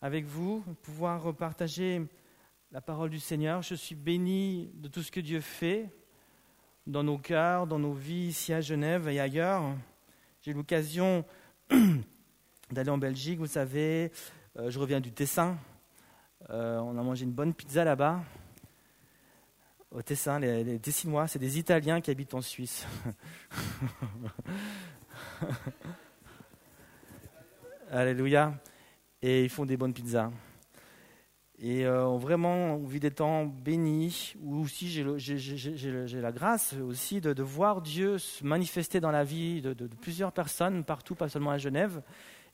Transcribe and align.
avec 0.00 0.24
vous, 0.24 0.62
pouvoir 0.82 1.34
partager 1.34 2.06
la 2.70 2.80
parole 2.80 3.10
du 3.10 3.18
Seigneur. 3.18 3.62
Je 3.62 3.74
suis 3.74 3.94
béni 3.94 4.70
de 4.74 4.88
tout 4.88 5.02
ce 5.02 5.10
que 5.10 5.20
Dieu 5.20 5.40
fait 5.40 5.90
dans 6.86 7.02
nos 7.02 7.18
cœurs, 7.18 7.66
dans 7.66 7.78
nos 7.78 7.92
vies 7.92 8.28
ici 8.28 8.52
à 8.52 8.60
Genève 8.60 9.08
et 9.08 9.20
ailleurs. 9.20 9.62
J'ai 10.42 10.52
eu 10.52 10.54
l'occasion 10.54 11.24
d'aller 12.70 12.90
en 12.90 12.98
Belgique, 12.98 13.38
vous 13.38 13.46
savez, 13.46 14.12
euh, 14.56 14.70
je 14.70 14.78
reviens 14.78 15.00
du 15.00 15.12
Tessin. 15.12 15.58
Euh, 16.50 16.78
on 16.78 16.96
a 16.96 17.02
mangé 17.02 17.24
une 17.24 17.32
bonne 17.32 17.52
pizza 17.52 17.84
là-bas. 17.84 18.22
Au 19.90 20.02
Tessin, 20.02 20.38
les, 20.38 20.64
les 20.64 20.78
Tessinois, 20.78 21.26
c'est 21.26 21.38
des 21.38 21.58
Italiens 21.58 22.00
qui 22.00 22.10
habitent 22.10 22.34
en 22.34 22.42
Suisse. 22.42 22.86
Alléluia. 27.90 28.54
Et 29.22 29.44
ils 29.44 29.50
font 29.50 29.66
des 29.66 29.76
bonnes 29.76 29.94
pizzas. 29.94 30.30
Et 31.60 31.84
euh, 31.86 32.16
vraiment, 32.18 32.76
on 32.76 32.86
vit 32.86 33.00
des 33.00 33.10
temps 33.10 33.44
bénis, 33.44 34.34
où 34.40 34.60
aussi 34.60 34.88
j'ai 34.88 36.20
la 36.20 36.32
grâce 36.32 36.74
aussi 36.74 37.20
de, 37.20 37.42
voir 37.42 37.82
Dieu 37.82 38.18
se 38.18 38.44
manifester 38.44 39.00
dans 39.00 39.10
la 39.10 39.24
vie 39.24 39.60
de, 39.60 39.74
plusieurs 40.00 40.30
personnes 40.30 40.84
partout, 40.84 41.16
pas 41.16 41.28
seulement 41.28 41.50
à 41.50 41.58
Genève. 41.58 42.00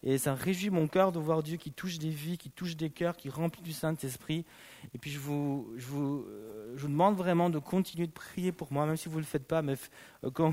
Et 0.03 0.19
ça 0.19 0.35
réjouit 0.35 0.71
mon 0.71 0.87
cœur 0.87 1.13
de 1.13 1.19
voir 1.19 1.43
Dieu 1.43 1.57
qui 1.57 1.71
touche 1.71 1.99
des 1.99 2.11
vies, 2.11 2.37
qui 2.39 2.51
touche 2.51 2.77
des 2.77 2.91
cœurs, 2.91 3.17
qui 3.17 3.29
remplit 3.29 3.63
du 3.63 3.73
Saint-Esprit. 3.73 4.45
Et 4.95 4.99
puis 4.99 5.11
je 5.11 5.19
vous, 5.19 5.73
je, 5.77 5.87
vous, 5.87 6.27
euh, 6.29 6.73
je 6.77 6.83
vous 6.83 6.89
demande 6.89 7.17
vraiment 7.17 7.49
de 7.49 7.59
continuer 7.59 8.07
de 8.07 8.13
prier 8.13 8.53
pour 8.53 8.71
moi, 8.73 8.85
même 8.85 8.97
si 8.97 9.09
vous 9.09 9.17
ne 9.17 9.23
le 9.23 9.27
faites 9.27 9.47
pas, 9.47 9.63
mais 9.63 9.77
euh, 10.25 10.31
quand, 10.31 10.53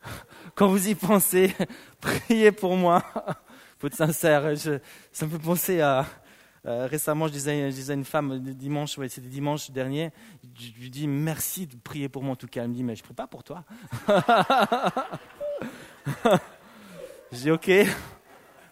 quand 0.54 0.68
vous 0.68 0.88
y 0.88 0.94
pensez, 0.94 1.54
priez 2.00 2.52
pour 2.52 2.76
moi. 2.76 3.02
faut 3.82 3.88
être 3.88 3.96
sincère. 3.96 4.56
ça 4.56 5.26
me 5.26 5.30
fait 5.30 5.38
penser 5.40 5.80
à, 5.80 6.06
euh, 6.66 6.86
récemment, 6.86 7.26
je 7.26 7.32
disais, 7.32 7.68
je 7.68 7.74
disais, 7.74 7.92
à 7.92 7.96
une 7.96 8.04
femme 8.04 8.38
dimanche, 8.38 8.96
c'était 9.08 9.26
dimanche 9.26 9.72
dernier, 9.72 10.12
je, 10.56 10.70
lui 10.80 10.88
dis 10.88 11.08
merci 11.08 11.66
de 11.66 11.74
prier 11.74 12.08
pour 12.08 12.22
moi 12.22 12.34
en 12.34 12.36
tout 12.36 12.46
cas. 12.46 12.62
Elle 12.62 12.68
me 12.68 12.74
dit 12.74 12.84
mais 12.84 12.94
je 12.94 13.02
prie 13.02 13.12
pas 13.12 13.26
pour 13.26 13.42
toi. 13.42 13.64
je 17.32 17.36
dis 17.36 17.50
ok. 17.50 17.68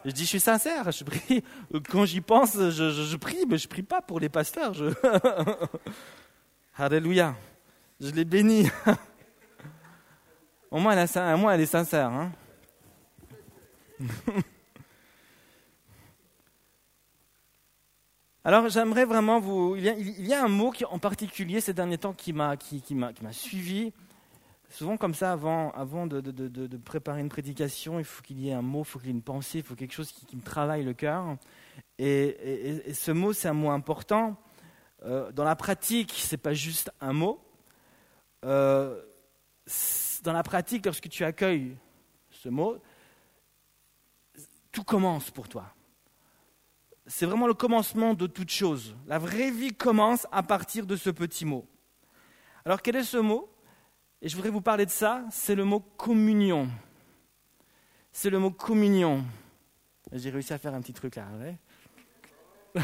Je 0.05 0.11
dis 0.13 0.23
je 0.23 0.29
suis 0.29 0.39
sincère, 0.39 0.93
je 0.93 1.03
prie. 1.03 1.43
Quand 1.91 2.05
j'y 2.05 2.21
pense, 2.21 2.55
je, 2.55 2.71
je, 2.71 3.17
prie, 3.17 3.45
mais 3.49 3.59
je 3.59 3.67
prie 3.67 3.83
pas 3.83 4.01
pour 4.01 4.21
les 4.21 4.29
pasteurs. 4.29 4.75
Je... 4.75 4.95
Alléluia. 6.77 7.35
Je 8.01 8.11
les 8.11 8.25
bénis. 8.25 8.71
Au 10.71 10.79
moins, 10.79 10.93
elle, 10.93 11.09
elle 11.53 11.61
est 11.61 11.67
sincère. 11.67 12.11
Hein 12.11 12.31
Alors 18.45 18.69
j'aimerais 18.69 19.05
vraiment 19.05 19.39
vous... 19.39 19.77
Il 19.77 19.85
y, 20.27 20.33
a, 20.33 20.43
un 20.43 20.49
mot 20.49 20.71
qui, 20.71 20.85
en 20.87 20.99
particulier 20.99 21.61
ces 21.61 21.75
derniers 21.75 21.99
temps 21.99 22.15
qui 22.15 22.33
m'a 22.33 22.57
qui, 22.57 22.81
qui 22.81 22.97
suivi. 23.33 23.93
Souvent 24.71 24.97
comme 24.97 25.15
ça, 25.15 25.33
avant, 25.33 25.73
avant 25.73 26.07
de, 26.07 26.21
de, 26.21 26.31
de, 26.49 26.77
préparer 26.77 27.21
une 27.21 27.29
prédication, 27.29 27.99
il 27.99 28.05
faut 28.05 28.23
qu'il 28.23 28.41
y 28.41 28.51
ait 28.51 28.55
un 28.55 28.63
mot, 28.63 28.81
il 28.81 28.85
faut 28.85 28.99
qu'il 28.99 29.09
y 29.09 29.11
ait 29.11 29.15
une 29.15 29.23
pensée, 29.23 29.59
il 29.59 29.65
faut 29.65 29.75
quelque 29.75 29.93
chose 29.93 30.13
qui, 30.13 30.37
me 30.37 30.43
travaille 30.43 30.85
le 30.85 30.95
cœur. 30.95 31.37
Et, 31.99 32.89
et, 32.89 32.95
ce 32.95 33.11
mot, 33.11 33.33
c'est 33.33 33.49
un 33.49 33.53
mot 33.53 33.71
important. 33.71 34.37
Euh, 35.03 35.33
dans 35.33 35.45
la 35.45 35.57
pratique, 35.57 36.13
ce 36.13 36.35
n'est 36.35 36.39
pas 36.39 36.55
juste 36.55 36.93
un 37.01 37.13
mot. 37.13 37.41
Euh, 38.45 39.03
dans 40.23 40.33
la 40.33 40.45
pratique, 40.45 40.87
lorsque 40.87 41.09
tu 41.09 41.25
accueilles 41.25 41.77
ce 42.31 42.49
mot, 42.49 42.79
tout 44.71 44.85
commence 44.85 45.31
pour 45.31 45.49
toi 45.49 45.75
c'est 47.11 47.27
vraiment 47.27 47.49
le 47.49 47.55
commencement 47.55 48.15
de 48.15 48.29
toute 48.29 48.51
chose. 48.51 48.95
La 49.09 49.19
vraie 49.19 49.51
vie 49.51 49.75
commence 49.75 50.29
à 50.31 50.45
partir 50.45 50.87
de 50.87 50.95
ce 50.95 51.11
petit 51.11 51.45
mot. 51.45 51.67
Alors 52.65 52.81
quel 52.83 52.95
est 52.95 53.03
ce 53.03 53.17
mot? 53.17 53.53
Et 54.23 54.29
je 54.29 54.37
voudrais 54.37 54.51
vous 54.51 54.61
parler 54.61 54.87
de 54.87 54.91
ça, 54.91 55.25
c'est 55.33 55.57
le 55.57 55.65
mot 55.65 55.81
communion. 55.81 56.69
C'est 58.13 58.31
le 58.31 58.39
mot 58.39 58.53
communion. 58.53 59.25
J'ai 60.13 60.31
réussi 60.31 60.53
à 60.53 60.59
faire 60.59 60.73
un 60.73 60.81
petit 60.81 60.93
truc 60.93 61.17
là, 61.17 61.27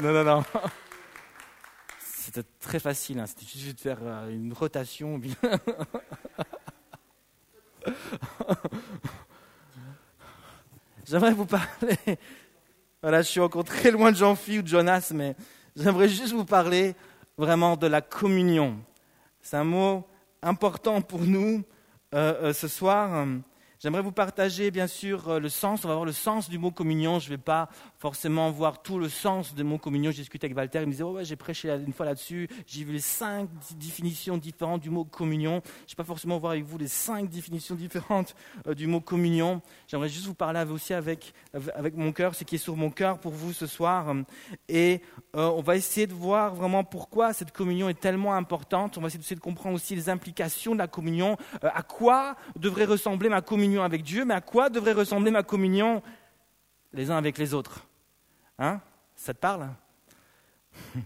Non, 0.00 0.12
non, 0.12 0.24
non. 0.24 0.44
C'était 2.00 2.42
très 2.58 2.80
facile, 2.80 3.20
hein. 3.20 3.26
c'était 3.26 3.46
juste 3.46 3.76
de 3.76 3.80
faire 3.80 3.98
euh, 4.02 4.30
une 4.30 4.52
rotation. 4.52 5.20
J'aimerais 11.08 11.32
vous 11.32 11.46
parler. 11.46 11.96
Voilà, 13.00 13.22
je 13.22 13.28
suis 13.28 13.38
encore 13.38 13.62
très 13.62 13.92
loin 13.92 14.10
de 14.10 14.16
Jean-Philippe 14.16 14.58
ou 14.58 14.62
de 14.64 14.68
Jonas, 14.68 15.12
mais 15.14 15.36
j'aimerais 15.76 16.08
juste 16.08 16.32
vous 16.32 16.44
parler 16.44 16.96
vraiment 17.36 17.76
de 17.76 17.86
la 17.86 18.00
communion. 18.00 18.76
C'est 19.40 19.56
un 19.56 19.62
mot 19.62 20.04
important 20.42 21.00
pour 21.00 21.20
nous 21.20 21.62
euh, 22.12 22.34
euh, 22.42 22.52
ce 22.52 22.66
soir. 22.66 23.24
J'aimerais 23.78 24.02
vous 24.02 24.10
partager 24.10 24.72
bien 24.72 24.88
sûr 24.88 25.28
euh, 25.28 25.38
le 25.38 25.48
sens, 25.48 25.84
on 25.84 25.88
va 25.88 25.94
voir 25.94 26.06
le 26.06 26.12
sens 26.12 26.50
du 26.50 26.58
mot 26.58 26.72
communion. 26.72 27.20
Je 27.20 27.26
ne 27.26 27.36
vais 27.36 27.42
pas 27.42 27.68
forcément 27.98 28.50
voir 28.50 28.82
tout 28.82 28.98
le 28.98 29.08
sens 29.08 29.54
du 29.54 29.64
mot 29.64 29.76
communion. 29.76 30.10
J'ai 30.10 30.22
discuté 30.22 30.46
avec 30.46 30.56
Walter, 30.56 30.80
il 30.80 30.86
me 30.86 30.92
disait, 30.92 31.02
oh 31.02 31.12
ouais, 31.12 31.24
j'ai 31.24 31.36
prêché 31.36 31.68
une 31.68 31.92
fois 31.92 32.06
là-dessus, 32.06 32.48
j'ai 32.66 32.84
vu 32.84 32.92
les 32.92 33.00
cinq 33.00 33.48
définitions 33.76 34.38
différentes 34.38 34.80
du 34.80 34.90
mot 34.90 35.04
communion. 35.04 35.60
Je 35.64 35.82
ne 35.82 35.88
vais 35.90 35.96
pas 35.96 36.04
forcément 36.04 36.38
voir 36.38 36.52
avec 36.52 36.64
vous 36.64 36.78
les 36.78 36.88
cinq 36.88 37.28
définitions 37.28 37.74
différentes 37.74 38.36
euh, 38.66 38.74
du 38.74 38.86
mot 38.86 39.00
communion. 39.00 39.60
J'aimerais 39.88 40.08
juste 40.08 40.26
vous 40.26 40.34
parler 40.34 40.62
aussi 40.70 40.94
avec, 40.94 41.34
avec 41.74 41.96
mon 41.96 42.12
cœur, 42.12 42.34
ce 42.34 42.44
qui 42.44 42.54
est 42.54 42.58
sur 42.58 42.76
mon 42.76 42.90
cœur 42.90 43.18
pour 43.18 43.32
vous 43.32 43.52
ce 43.52 43.66
soir. 43.66 44.14
Et 44.68 45.02
euh, 45.34 45.48
on 45.48 45.60
va 45.60 45.76
essayer 45.76 46.06
de 46.06 46.14
voir 46.14 46.54
vraiment 46.54 46.84
pourquoi 46.84 47.32
cette 47.32 47.52
communion 47.52 47.88
est 47.88 47.98
tellement 47.98 48.34
importante. 48.34 48.96
On 48.96 49.00
va 49.00 49.08
essayer 49.08 49.36
de 49.36 49.40
comprendre 49.40 49.74
aussi 49.74 49.96
les 49.96 50.08
implications 50.08 50.72
de 50.72 50.78
la 50.78 50.86
communion. 50.86 51.36
à 51.62 51.82
quoi 51.82 52.36
devrait 52.56 52.84
ressembler 52.84 53.28
ma 53.28 53.40
communion 53.40 53.82
avec 53.82 54.02
Dieu, 54.02 54.24
mais 54.24 54.34
à 54.34 54.40
quoi 54.40 54.70
devrait 54.70 54.92
ressembler 54.92 55.30
ma 55.30 55.42
communion 55.42 56.02
les 56.92 57.10
uns 57.10 57.16
avec 57.16 57.38
les 57.38 57.54
autres 57.54 57.84
Hein? 58.58 58.80
Ça 59.14 59.34
te 59.34 59.38
parle? 59.38 59.68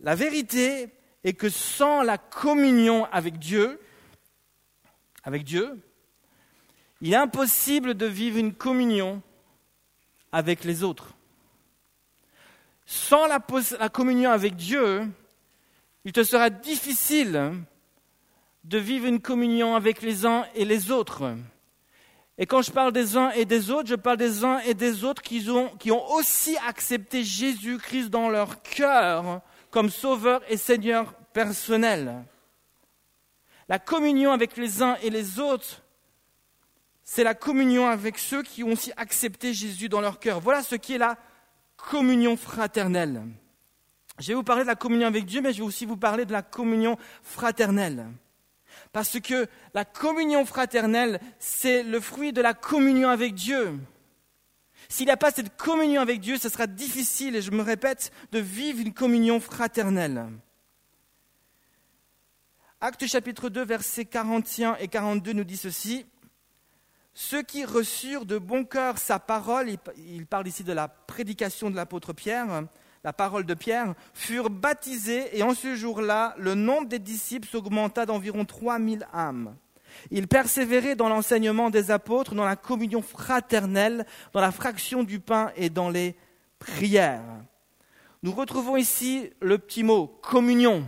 La 0.00 0.14
vérité 0.14 0.88
est 1.24 1.34
que 1.34 1.48
sans 1.48 2.02
la 2.02 2.18
communion 2.18 3.06
avec 3.06 3.38
Dieu, 3.38 3.80
avec 5.24 5.42
Dieu, 5.42 5.78
il 7.00 7.12
est 7.12 7.16
impossible 7.16 7.94
de 7.94 8.06
vivre 8.06 8.38
une 8.38 8.54
communion 8.54 9.22
avec 10.32 10.64
les 10.64 10.82
autres. 10.82 11.14
Sans 12.84 13.26
la, 13.26 13.44
la 13.80 13.88
communion 13.88 14.30
avec 14.30 14.54
Dieu, 14.54 15.08
il 16.04 16.12
te 16.12 16.22
sera 16.22 16.50
difficile 16.50 17.54
de 18.64 18.78
vivre 18.78 19.06
une 19.06 19.20
communion 19.20 19.74
avec 19.74 20.02
les 20.02 20.26
uns 20.26 20.46
et 20.54 20.64
les 20.64 20.90
autres. 20.90 21.34
Et 22.38 22.46
quand 22.46 22.60
je 22.62 22.70
parle 22.70 22.92
des 22.92 23.16
uns 23.16 23.30
et 23.30 23.46
des 23.46 23.70
autres, 23.70 23.88
je 23.88 23.94
parle 23.94 24.18
des 24.18 24.44
uns 24.44 24.58
et 24.60 24.74
des 24.74 25.04
autres 25.04 25.22
qui 25.22 25.48
ont, 25.48 25.68
qui 25.78 25.90
ont 25.90 26.10
aussi 26.12 26.56
accepté 26.66 27.24
Jésus-Christ 27.24 28.10
dans 28.10 28.28
leur 28.28 28.62
cœur 28.62 29.40
comme 29.70 29.88
sauveur 29.88 30.42
et 30.48 30.56
Seigneur 30.56 31.14
personnel. 31.32 32.24
La 33.68 33.78
communion 33.78 34.32
avec 34.32 34.56
les 34.56 34.82
uns 34.82 34.96
et 35.02 35.10
les 35.10 35.40
autres, 35.40 35.82
c'est 37.02 37.24
la 37.24 37.34
communion 37.34 37.86
avec 37.86 38.18
ceux 38.18 38.42
qui 38.42 38.62
ont 38.64 38.72
aussi 38.72 38.92
accepté 38.96 39.54
Jésus 39.54 39.88
dans 39.88 40.00
leur 40.00 40.18
cœur. 40.18 40.40
Voilà 40.40 40.62
ce 40.62 40.74
qui 40.74 40.94
est 40.94 40.98
la 40.98 41.16
communion 41.76 42.36
fraternelle. 42.36 43.22
Je 44.18 44.28
vais 44.28 44.34
vous 44.34 44.42
parler 44.42 44.62
de 44.62 44.68
la 44.68 44.76
communion 44.76 45.06
avec 45.06 45.24
Dieu, 45.24 45.40
mais 45.40 45.52
je 45.52 45.58
vais 45.58 45.66
aussi 45.66 45.86
vous 45.86 45.96
parler 45.96 46.24
de 46.24 46.32
la 46.32 46.42
communion 46.42 46.96
fraternelle. 47.22 48.06
Parce 48.96 49.20
que 49.20 49.46
la 49.74 49.84
communion 49.84 50.46
fraternelle, 50.46 51.20
c'est 51.38 51.82
le 51.82 52.00
fruit 52.00 52.32
de 52.32 52.40
la 52.40 52.54
communion 52.54 53.10
avec 53.10 53.34
Dieu. 53.34 53.78
S'il 54.88 55.04
n'y 55.04 55.12
a 55.12 55.18
pas 55.18 55.30
cette 55.30 55.54
communion 55.58 56.00
avec 56.00 56.20
Dieu, 56.20 56.38
ce 56.38 56.48
sera 56.48 56.66
difficile, 56.66 57.36
et 57.36 57.42
je 57.42 57.50
me 57.50 57.60
répète, 57.60 58.10
de 58.32 58.38
vivre 58.38 58.80
une 58.80 58.94
communion 58.94 59.38
fraternelle. 59.38 60.24
Acte 62.80 63.06
chapitre 63.06 63.50
2, 63.50 63.66
versets 63.66 64.06
41 64.06 64.76
et 64.76 64.88
42 64.88 65.34
nous 65.34 65.44
dit 65.44 65.58
ceci. 65.58 66.06
Ceux 67.12 67.42
qui 67.42 67.66
reçurent 67.66 68.24
de 68.24 68.38
bon 68.38 68.64
cœur 68.64 68.96
sa 68.96 69.18
parole, 69.18 69.68
il 69.98 70.24
parle 70.24 70.48
ici 70.48 70.64
de 70.64 70.72
la 70.72 70.88
prédication 70.88 71.68
de 71.68 71.76
l'apôtre 71.76 72.14
Pierre, 72.14 72.64
la 73.06 73.12
parole 73.12 73.46
de 73.46 73.54
Pierre, 73.54 73.94
furent 74.14 74.50
baptisés 74.50 75.38
et 75.38 75.44
en 75.44 75.54
ce 75.54 75.76
jour-là, 75.76 76.34
le 76.38 76.56
nombre 76.56 76.88
des 76.88 76.98
disciples 76.98 77.46
s'augmenta 77.46 78.04
d'environ 78.04 78.44
3000 78.44 79.06
âmes. 79.14 79.54
Ils 80.10 80.26
persévéraient 80.26 80.96
dans 80.96 81.08
l'enseignement 81.08 81.70
des 81.70 81.92
apôtres, 81.92 82.34
dans 82.34 82.44
la 82.44 82.56
communion 82.56 83.02
fraternelle, 83.02 84.06
dans 84.32 84.40
la 84.40 84.50
fraction 84.50 85.04
du 85.04 85.20
pain 85.20 85.52
et 85.54 85.70
dans 85.70 85.88
les 85.88 86.16
prières. 86.58 87.22
Nous 88.24 88.32
retrouvons 88.32 88.76
ici 88.76 89.30
le 89.40 89.58
petit 89.58 89.84
mot 89.84 90.08
communion. 90.08 90.84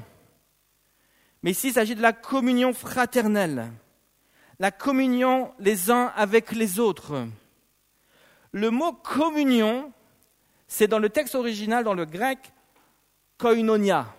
Mais 1.44 1.52
ici, 1.52 1.68
il 1.68 1.74
s'agit 1.74 1.94
de 1.94 2.02
la 2.02 2.12
communion 2.12 2.72
fraternelle, 2.72 3.70
la 4.58 4.72
communion 4.72 5.52
les 5.60 5.92
uns 5.92 6.12
avec 6.16 6.50
les 6.50 6.80
autres. 6.80 7.28
Le 8.50 8.70
mot 8.70 8.92
communion, 8.92 9.92
c'est 10.68 10.86
dans 10.86 10.98
le 10.98 11.08
texte 11.08 11.34
original, 11.34 11.82
dans 11.82 11.94
le 11.94 12.04
grec, 12.04 12.52
koinonia. 13.38 14.14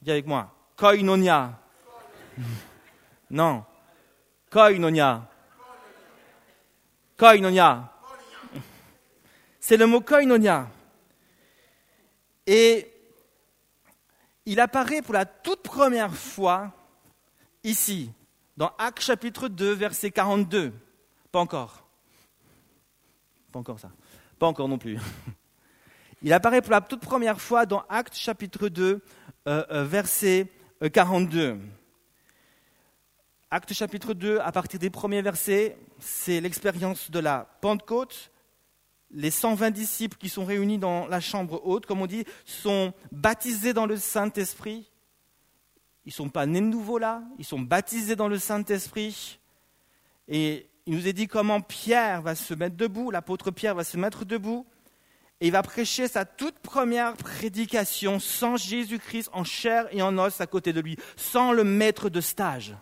Dis 0.00 0.10
avec 0.10 0.26
moi, 0.26 0.52
koinonia. 0.76 1.60
Non, 3.30 3.64
koinonia. 4.50 5.28
Koinonia. 7.18 7.92
C'est 9.60 9.76
le 9.76 9.86
mot 9.86 10.00
koinonia. 10.00 10.68
Et 12.46 12.90
il 14.46 14.60
apparaît 14.60 15.02
pour 15.02 15.12
la 15.12 15.26
toute 15.26 15.62
première 15.62 16.14
fois 16.14 16.72
ici, 17.64 18.10
dans 18.56 18.72
Actes 18.78 19.02
chapitre 19.02 19.48
2, 19.48 19.72
verset 19.72 20.10
42. 20.10 20.72
Pas 21.30 21.40
encore. 21.40 21.84
Pas 23.52 23.58
encore 23.58 23.78
ça. 23.78 23.90
Pas 24.38 24.46
encore 24.46 24.68
non 24.68 24.78
plus. 24.78 24.98
Il 26.22 26.32
apparaît 26.32 26.62
pour 26.62 26.72
la 26.72 26.80
toute 26.80 27.00
première 27.00 27.40
fois 27.40 27.64
dans 27.64 27.84
Actes 27.88 28.16
chapitre 28.16 28.68
2, 28.68 29.00
euh, 29.46 29.64
euh, 29.70 29.84
verset 29.84 30.48
42. 30.92 31.38
Euh, 31.38 31.56
Actes 33.52 33.72
chapitre 33.72 34.14
2, 34.14 34.40
à 34.40 34.50
partir 34.50 34.80
des 34.80 34.90
premiers 34.90 35.22
versets, 35.22 35.78
c'est 36.00 36.40
l'expérience 36.40 37.12
de 37.12 37.20
la 37.20 37.48
Pentecôte. 37.60 38.32
Les 39.12 39.30
120 39.30 39.70
disciples 39.70 40.18
qui 40.18 40.28
sont 40.28 40.44
réunis 40.44 40.78
dans 40.78 41.06
la 41.06 41.20
chambre 41.20 41.60
haute, 41.64 41.86
comme 41.86 42.02
on 42.02 42.06
dit, 42.06 42.24
sont 42.44 42.92
baptisés 43.12 43.72
dans 43.72 43.86
le 43.86 43.96
Saint-Esprit. 43.96 44.90
Ils 46.04 46.08
ne 46.08 46.14
sont 46.14 46.28
pas 46.30 46.46
nés 46.46 46.60
de 46.60 46.66
nouveau 46.66 46.98
là, 46.98 47.22
ils 47.38 47.44
sont 47.44 47.60
baptisés 47.60 48.16
dans 48.16 48.28
le 48.28 48.38
Saint-Esprit. 48.38 49.38
Et 50.26 50.68
il 50.84 50.94
nous 50.94 51.06
est 51.06 51.12
dit 51.12 51.28
comment 51.28 51.60
Pierre 51.60 52.22
va 52.22 52.34
se 52.34 52.54
mettre 52.54 52.76
debout, 52.76 53.12
l'apôtre 53.12 53.52
Pierre 53.52 53.76
va 53.76 53.84
se 53.84 53.96
mettre 53.96 54.24
debout, 54.24 54.66
et 55.40 55.46
il 55.46 55.52
va 55.52 55.62
prêcher 55.62 56.08
sa 56.08 56.24
toute 56.24 56.58
première 56.58 57.16
prédication 57.16 58.18
sans 58.18 58.56
Jésus-Christ 58.56 59.30
en 59.32 59.44
chair 59.44 59.86
et 59.92 60.02
en 60.02 60.18
os 60.18 60.40
à 60.40 60.46
côté 60.46 60.72
de 60.72 60.80
lui, 60.80 60.96
sans 61.16 61.52
le 61.52 61.62
maître 61.62 62.08
de 62.08 62.20
stage. 62.20 62.74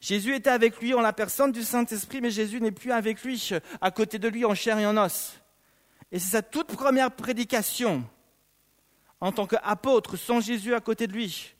Jésus 0.00 0.34
était 0.34 0.50
avec 0.50 0.80
lui 0.80 0.94
en 0.94 1.00
la 1.00 1.12
personne 1.12 1.52
du 1.52 1.62
Saint-Esprit, 1.62 2.20
mais 2.20 2.30
Jésus 2.30 2.60
n'est 2.60 2.72
plus 2.72 2.92
avec 2.92 3.22
lui, 3.24 3.50
à 3.80 3.90
côté 3.90 4.18
de 4.18 4.28
lui 4.28 4.44
en 4.44 4.54
chair 4.54 4.78
et 4.78 4.86
en 4.86 4.96
os. 4.96 5.40
Et 6.12 6.18
c'est 6.18 6.30
sa 6.30 6.42
toute 6.42 6.68
première 6.68 7.10
prédication 7.10 8.04
en 9.20 9.32
tant 9.32 9.46
qu'apôtre, 9.46 10.16
sans 10.16 10.40
Jésus 10.40 10.74
à 10.74 10.80
côté 10.80 11.06
de 11.06 11.12
lui, 11.12 11.54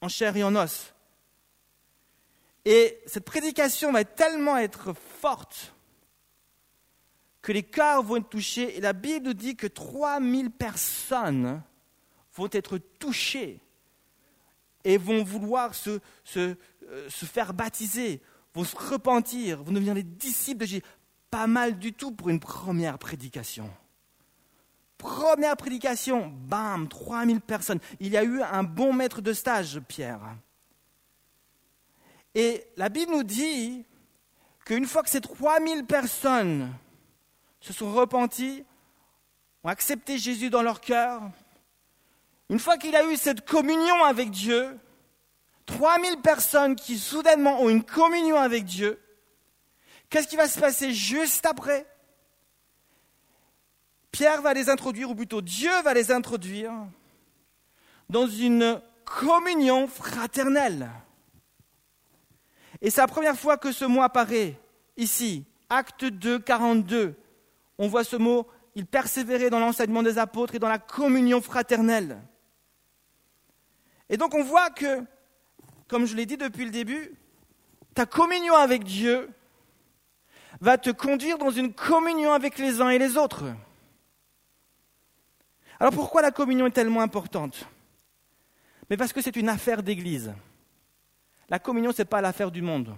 en 0.00 0.08
chair 0.08 0.36
et 0.36 0.44
en 0.44 0.54
os. 0.54 0.94
Et 2.64 2.98
cette 3.06 3.24
prédication 3.24 3.92
va 3.92 4.04
tellement 4.04 4.56
être 4.56 4.94
forte 5.20 5.74
que 7.46 7.52
les 7.52 7.62
cœurs 7.62 8.02
vont 8.02 8.16
être 8.16 8.28
touchés. 8.28 8.76
Et 8.76 8.80
la 8.80 8.92
Bible 8.92 9.26
nous 9.26 9.32
dit 9.32 9.54
que 9.54 9.68
3000 9.68 10.50
personnes 10.50 11.62
vont 12.34 12.48
être 12.50 12.76
touchées 12.76 13.60
et 14.82 14.98
vont 14.98 15.22
vouloir 15.22 15.72
se, 15.72 16.00
se, 16.24 16.56
euh, 16.88 17.08
se 17.08 17.24
faire 17.24 17.54
baptiser, 17.54 18.20
vont 18.52 18.64
se 18.64 18.74
repentir, 18.74 19.62
vont 19.62 19.70
devenir 19.70 19.94
les 19.94 20.02
disciples 20.02 20.62
de 20.62 20.66
Jésus. 20.66 20.82
Pas 21.30 21.46
mal 21.46 21.78
du 21.78 21.92
tout 21.92 22.10
pour 22.10 22.30
une 22.30 22.40
première 22.40 22.98
prédication. 22.98 23.70
Première 24.98 25.56
prédication, 25.56 26.26
bam, 26.26 26.88
3000 26.88 27.40
personnes. 27.40 27.78
Il 28.00 28.08
y 28.08 28.16
a 28.16 28.24
eu 28.24 28.42
un 28.42 28.64
bon 28.64 28.92
maître 28.92 29.20
de 29.20 29.32
stage, 29.32 29.78
Pierre. 29.86 30.34
Et 32.34 32.66
la 32.76 32.88
Bible 32.88 33.12
nous 33.12 33.22
dit 33.22 33.84
qu'une 34.64 34.86
fois 34.86 35.04
que 35.04 35.10
ces 35.10 35.20
3000 35.20 35.84
personnes 35.84 36.72
se 37.66 37.72
sont 37.72 37.92
repenties, 37.92 38.64
ont 39.64 39.68
accepté 39.68 40.18
Jésus 40.18 40.50
dans 40.50 40.62
leur 40.62 40.80
cœur, 40.80 41.20
une 42.48 42.60
fois 42.60 42.78
qu'il 42.78 42.94
a 42.94 43.04
eu 43.10 43.16
cette 43.16 43.44
communion 43.44 44.04
avec 44.04 44.30
Dieu, 44.30 44.78
3000 45.66 46.20
personnes 46.20 46.76
qui 46.76 46.96
soudainement 46.96 47.60
ont 47.60 47.68
une 47.68 47.82
communion 47.82 48.36
avec 48.36 48.64
Dieu, 48.64 49.02
qu'est-ce 50.10 50.28
qui 50.28 50.36
va 50.36 50.46
se 50.46 50.60
passer 50.60 50.94
juste 50.94 51.44
après? 51.44 51.86
Pierre 54.12 54.42
va 54.42 54.54
les 54.54 54.70
introduire, 54.70 55.10
ou 55.10 55.16
plutôt 55.16 55.42
Dieu 55.42 55.72
va 55.82 55.92
les 55.92 56.12
introduire, 56.12 56.72
dans 58.08 58.28
une 58.28 58.80
communion 59.04 59.88
fraternelle. 59.88 60.88
Et 62.80 62.90
c'est 62.90 63.00
la 63.00 63.08
première 63.08 63.36
fois 63.36 63.56
que 63.56 63.72
ce 63.72 63.84
mot 63.84 64.02
apparaît 64.02 64.54
ici, 64.96 65.44
acte 65.68 66.04
2, 66.04 66.38
42. 66.38 67.16
On 67.78 67.88
voit 67.88 68.04
ce 68.04 68.16
mot, 68.16 68.46
il 68.74 68.86
persévérait 68.86 69.50
dans 69.50 69.60
l'enseignement 69.60 70.02
des 70.02 70.18
apôtres 70.18 70.54
et 70.54 70.58
dans 70.58 70.68
la 70.68 70.78
communion 70.78 71.40
fraternelle. 71.40 72.20
Et 74.08 74.16
donc 74.16 74.34
on 74.34 74.42
voit 74.42 74.70
que 74.70 75.02
comme 75.88 76.06
je 76.06 76.16
l'ai 76.16 76.26
dit 76.26 76.36
depuis 76.36 76.64
le 76.64 76.70
début, 76.70 77.12
ta 77.94 78.06
communion 78.06 78.54
avec 78.54 78.84
Dieu 78.84 79.30
va 80.60 80.78
te 80.78 80.90
conduire 80.90 81.38
dans 81.38 81.50
une 81.50 81.72
communion 81.72 82.32
avec 82.32 82.58
les 82.58 82.80
uns 82.80 82.90
et 82.90 82.98
les 82.98 83.16
autres. 83.16 83.44
Alors 85.78 85.92
pourquoi 85.92 86.22
la 86.22 86.30
communion 86.30 86.66
est 86.66 86.70
tellement 86.70 87.02
importante? 87.02 87.68
Mais 88.88 88.96
parce 88.96 89.12
que 89.12 89.20
c'est 89.20 89.36
une 89.36 89.48
affaire 89.48 89.82
d'église. 89.82 90.32
La 91.48 91.58
communion, 91.58 91.92
ce 91.92 92.02
n'est 92.02 92.06
pas 92.06 92.20
l'affaire 92.20 92.50
du 92.50 92.62
monde. 92.62 92.96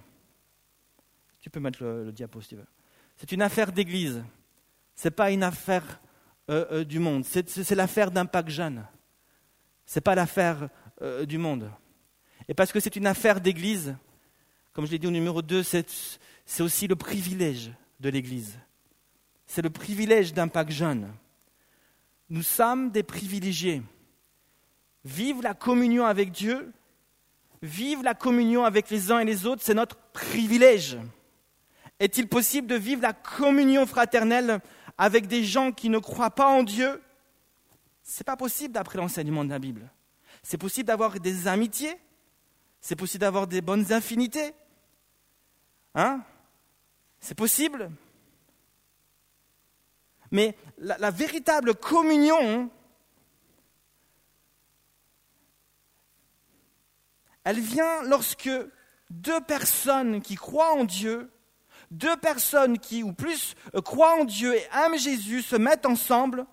Tu 1.41 1.51
peux 1.51 1.61
mettre 1.61 1.83
le, 1.83 2.13
diapo 2.13 2.41
si 2.41 2.51
tu 2.51 2.57
veux. 2.57 2.67
C'est 3.17 3.33
une 3.33 3.43
affaire 3.43 3.73
d'église. 3.73 4.23
Ce 4.99 5.06
n'est 5.06 5.12
pas 5.12 5.31
une 5.31 5.45
affaire 5.45 6.00
euh, 6.50 6.67
euh, 6.73 6.85
du 6.85 6.99
monde. 6.99 7.25
C'est 7.25 7.71
l'affaire 7.77 8.11
d'un 8.11 8.27
pack 8.27 8.49
jeune. 8.49 8.85
Ce 9.87 9.97
n'est 9.97 10.03
pas 10.03 10.17
l'affaire 10.17 10.71
euh, 11.03 11.25
du 11.25 11.39
monde. 11.39 11.71
Et 12.49 12.55
parce 12.55 12.73
que 12.73 12.81
c'est 12.81 12.97
une 12.97 13.06
affaire 13.06 13.41
d'Église, 13.41 13.95
comme 14.73 14.87
je 14.87 14.91
l'ai 14.91 14.99
dit 14.99 15.06
au 15.06 15.12
numéro 15.12 15.41
2, 15.41 15.62
c'est 15.62 15.87
aussi 16.59 16.89
le 16.89 16.97
privilège 16.97 17.71
de 18.00 18.09
l'Église. 18.09 18.59
C'est 19.47 19.62
le 19.62 19.71
privilège 19.71 20.35
d'un 20.35 20.49
Pâques 20.49 20.73
jeune. 20.73 21.15
Nous 22.29 22.43
sommes 22.43 22.91
des 22.91 23.05
privilégiés. 23.05 23.83
Vivre 25.05 25.43
la 25.44 25.55
communion 25.55 26.06
avec 26.06 26.33
Dieu, 26.33 26.73
vivre 27.62 28.03
la 28.03 28.15
communion 28.15 28.65
avec 28.65 28.91
les 28.91 29.12
uns 29.12 29.21
et 29.21 29.25
les 29.25 29.47
autres, 29.47 29.62
c'est 29.65 29.75
notre 29.75 29.97
privilège. 30.12 30.99
Est-il 32.01 32.27
possible 32.27 32.67
de 32.67 32.75
vivre 32.75 33.03
la 33.03 33.12
communion 33.12 33.87
fraternelle 33.87 34.61
avec 34.99 35.29
des 35.29 35.45
gens 35.45 35.73
qui 35.73 35.89
ne 35.89 35.99
croient 35.99 36.33
pas 36.33 36.49
en 36.49 36.65
Dieu 36.65 37.01
Ce 38.03 38.20
n'est 38.20 38.25
pas 38.25 38.37
possible 38.37 38.75
d'après 38.75 38.99
l'enseignement 38.99 39.44
de 39.44 39.51
la 39.51 39.58
Bible. 39.58 39.91
C'est 40.43 40.58
possible 40.58 40.87
d'avoir 40.87 41.19
des 41.20 41.46
amitiés, 41.46 41.96
c'est 42.81 42.96
possible 42.96 43.20
d'avoir 43.20 43.46
des 43.46 43.61
bonnes 43.61 43.93
infinités. 43.93 44.53
Hein? 45.94 46.22
C'est 47.20 47.34
possible. 47.37 47.91
Mais 50.31 50.56
la, 50.79 51.11
véritable 51.11 51.75
communion, 51.75 52.70
elle 57.44 57.61
vient 57.61 58.03
lorsque 58.03 58.51
deux 59.11 59.41
personnes 59.41 60.20
qui 60.20 60.34
croient 60.34 60.75
en 60.75 60.84
Dieu, 60.84 61.31
deux 61.91 62.17
personnes 62.17 62.79
qui, 62.79 63.03
ou 63.03 63.13
plus, 63.13 63.55
croient 63.85 64.21
en 64.21 64.25
Dieu 64.25 64.55
et 64.55 64.67
aiment 64.85 64.99
Jésus, 64.99 65.43
se 65.43 65.57
mettent 65.57 65.87
ensemble 65.87 66.47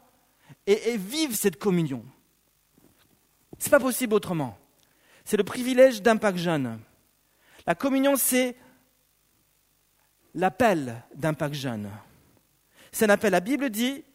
et, 0.65 0.92
et 0.92 0.98
vivent 0.98 1.36
cette 1.36 1.58
communion. 1.58 2.04
Ce 3.60 3.65
n'est 3.65 3.72
pas 3.72 3.80
possible 3.80 4.13
autrement. 4.13 4.58
C'est 5.24 5.38
le 5.38 5.44
privilège 5.44 6.01
d'Impact 6.01 6.38
Jeune. 6.38 6.80
La 7.68 7.75
communion, 7.75 8.15
c'est 8.15 8.56
l'appel 10.34 11.04
d'Impact 11.15 11.56
Jeune. 11.56 11.89
C'est 12.92 13.06
un 13.06 13.10
appel. 13.10 13.32
La 13.32 13.42
Bible 13.42 13.70
dit, 13.70 14.06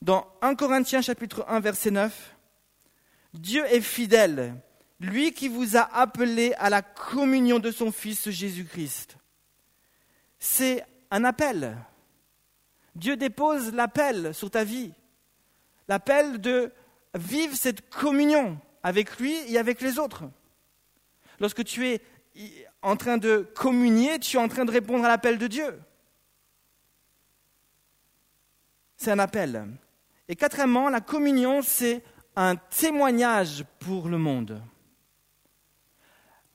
dans 0.00 0.26
1 0.40 0.54
Corinthiens 0.54 1.02
chapitre 1.02 1.44
1, 1.48 1.60
verset 1.60 1.90
9, 1.90 2.36
Dieu 3.34 3.64
est 3.66 3.82
fidèle, 3.82 4.54
lui 5.00 5.32
qui 5.32 5.48
vous 5.48 5.76
a 5.76 5.82
appelé 5.82 6.54
à 6.54 6.70
la 6.70 6.80
communion 6.80 7.58
de 7.58 7.70
son 7.70 7.92
Fils 7.92 8.30
Jésus-Christ. 8.30 9.17
C'est 10.38 10.84
un 11.10 11.24
appel. 11.24 11.76
Dieu 12.94 13.16
dépose 13.16 13.72
l'appel 13.72 14.34
sur 14.34 14.50
ta 14.50 14.64
vie, 14.64 14.92
l'appel 15.86 16.40
de 16.40 16.72
vivre 17.14 17.56
cette 17.56 17.88
communion 17.90 18.58
avec 18.82 19.18
lui 19.18 19.34
et 19.52 19.58
avec 19.58 19.80
les 19.80 19.98
autres. 19.98 20.24
Lorsque 21.40 21.64
tu 21.64 21.86
es 21.86 22.00
en 22.82 22.96
train 22.96 23.18
de 23.18 23.48
communier, 23.54 24.18
tu 24.18 24.36
es 24.36 24.40
en 24.40 24.48
train 24.48 24.64
de 24.64 24.70
répondre 24.70 25.04
à 25.04 25.08
l'appel 25.08 25.38
de 25.38 25.46
Dieu. 25.46 25.80
C'est 28.96 29.12
un 29.12 29.18
appel. 29.18 29.64
Et 30.28 30.36
quatrièmement, 30.36 30.88
la 30.88 31.00
communion, 31.00 31.62
c'est 31.62 32.02
un 32.34 32.56
témoignage 32.56 33.64
pour 33.78 34.08
le 34.08 34.18
monde. 34.18 34.60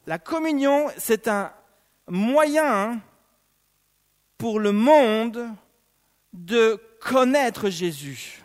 La 0.06 0.20
communion, 0.20 0.88
c'est 0.98 1.30
un 1.30 1.54
moyen 2.08 3.02
pour 4.38 4.60
le 4.60 4.72
monde 4.72 5.50
de 6.34 6.82
connaître 7.00 7.70
Jésus, 7.70 8.44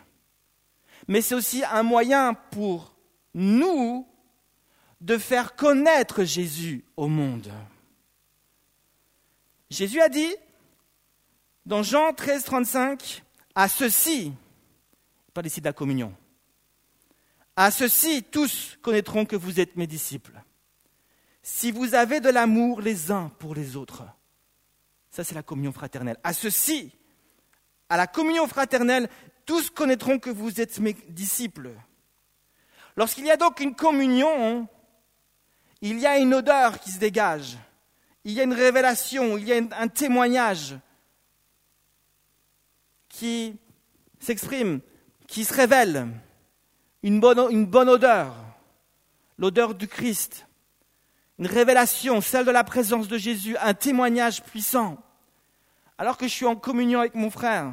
mais 1.07 1.21
c'est 1.21 1.35
aussi 1.35 1.63
un 1.63 1.83
moyen 1.83 2.33
pour 2.33 2.93
nous 3.33 4.07
de 5.01 5.17
faire 5.17 5.55
connaître 5.55 6.23
Jésus 6.23 6.83
au 6.97 7.07
monde. 7.07 7.51
Jésus 9.69 10.01
a 10.01 10.09
dit 10.09 10.35
dans 11.65 11.83
Jean 11.83 12.13
13, 12.13 12.43
35, 12.43 13.23
à 13.55 13.67
ceci, 13.67 14.33
pas 15.33 15.41
ici 15.43 15.61
de 15.61 15.65
la 15.65 15.73
communion, 15.73 16.13
à 17.55 17.71
ceci 17.71 18.23
tous 18.23 18.77
connaîtront 18.81 19.25
que 19.25 19.35
vous 19.35 19.59
êtes 19.59 19.75
mes 19.75 19.87
disciples. 19.87 20.41
Si 21.41 21.71
vous 21.71 21.95
avez 21.95 22.19
de 22.19 22.29
l'amour 22.29 22.81
les 22.81 23.11
uns 23.11 23.29
pour 23.39 23.55
les 23.55 23.75
autres. 23.75 24.03
Ça, 25.11 25.23
c'est 25.23 25.35
la 25.35 25.43
communion 25.43 25.71
fraternelle. 25.71 26.17
À 26.23 26.33
ceci, 26.33 26.95
à 27.89 27.97
la 27.97 28.07
communion 28.07 28.47
fraternelle, 28.47 29.09
tous 29.45 29.69
connaîtront 29.69 30.19
que 30.19 30.29
vous 30.29 30.61
êtes 30.61 30.79
mes 30.79 30.93
disciples. 30.93 31.71
Lorsqu'il 32.95 33.25
y 33.25 33.31
a 33.31 33.37
donc 33.37 33.59
une 33.59 33.75
communion, 33.75 34.67
il 35.81 35.99
y 35.99 36.05
a 36.05 36.17
une 36.17 36.33
odeur 36.33 36.79
qui 36.79 36.91
se 36.91 36.99
dégage, 36.99 37.57
il 38.23 38.33
y 38.33 38.41
a 38.41 38.43
une 38.43 38.53
révélation, 38.53 39.37
il 39.37 39.47
y 39.47 39.53
a 39.53 39.61
un 39.79 39.87
témoignage 39.87 40.75
qui 43.07 43.57
s'exprime, 44.19 44.81
qui 45.27 45.45
se 45.45 45.53
révèle, 45.53 46.07
une 47.01 47.19
bonne, 47.19 47.39
une 47.51 47.65
bonne 47.65 47.89
odeur, 47.89 48.35
l'odeur 49.37 49.73
du 49.73 49.87
Christ, 49.87 50.45
une 51.39 51.47
révélation, 51.47 52.19
celle 52.19 52.45
de 52.45 52.51
la 52.51 52.65
présence 52.65 53.07
de 53.07 53.17
Jésus, 53.17 53.55
un 53.61 53.73
témoignage 53.73 54.43
puissant. 54.43 54.97
Alors 55.97 56.17
que 56.17 56.27
je 56.27 56.33
suis 56.33 56.45
en 56.45 56.57
communion 56.57 56.99
avec 56.99 57.15
mon 57.15 57.31
frère, 57.31 57.71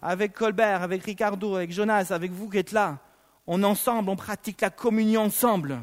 avec 0.00 0.32
Colbert, 0.32 0.82
avec 0.82 1.04
Ricardo, 1.04 1.56
avec 1.56 1.72
Jonas, 1.72 2.06
avec 2.10 2.32
vous 2.32 2.48
qui 2.48 2.56
êtes 2.56 2.72
là, 2.72 2.98
on 3.46 3.62
ensemble, 3.62 4.08
on 4.08 4.16
pratique 4.16 4.62
la 4.62 4.70
communion 4.70 5.22
ensemble. 5.22 5.78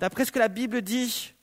D'après 0.00 0.24
ce 0.24 0.32
que 0.32 0.38
la 0.38 0.48
Bible 0.48 0.80
dit, 0.80 1.34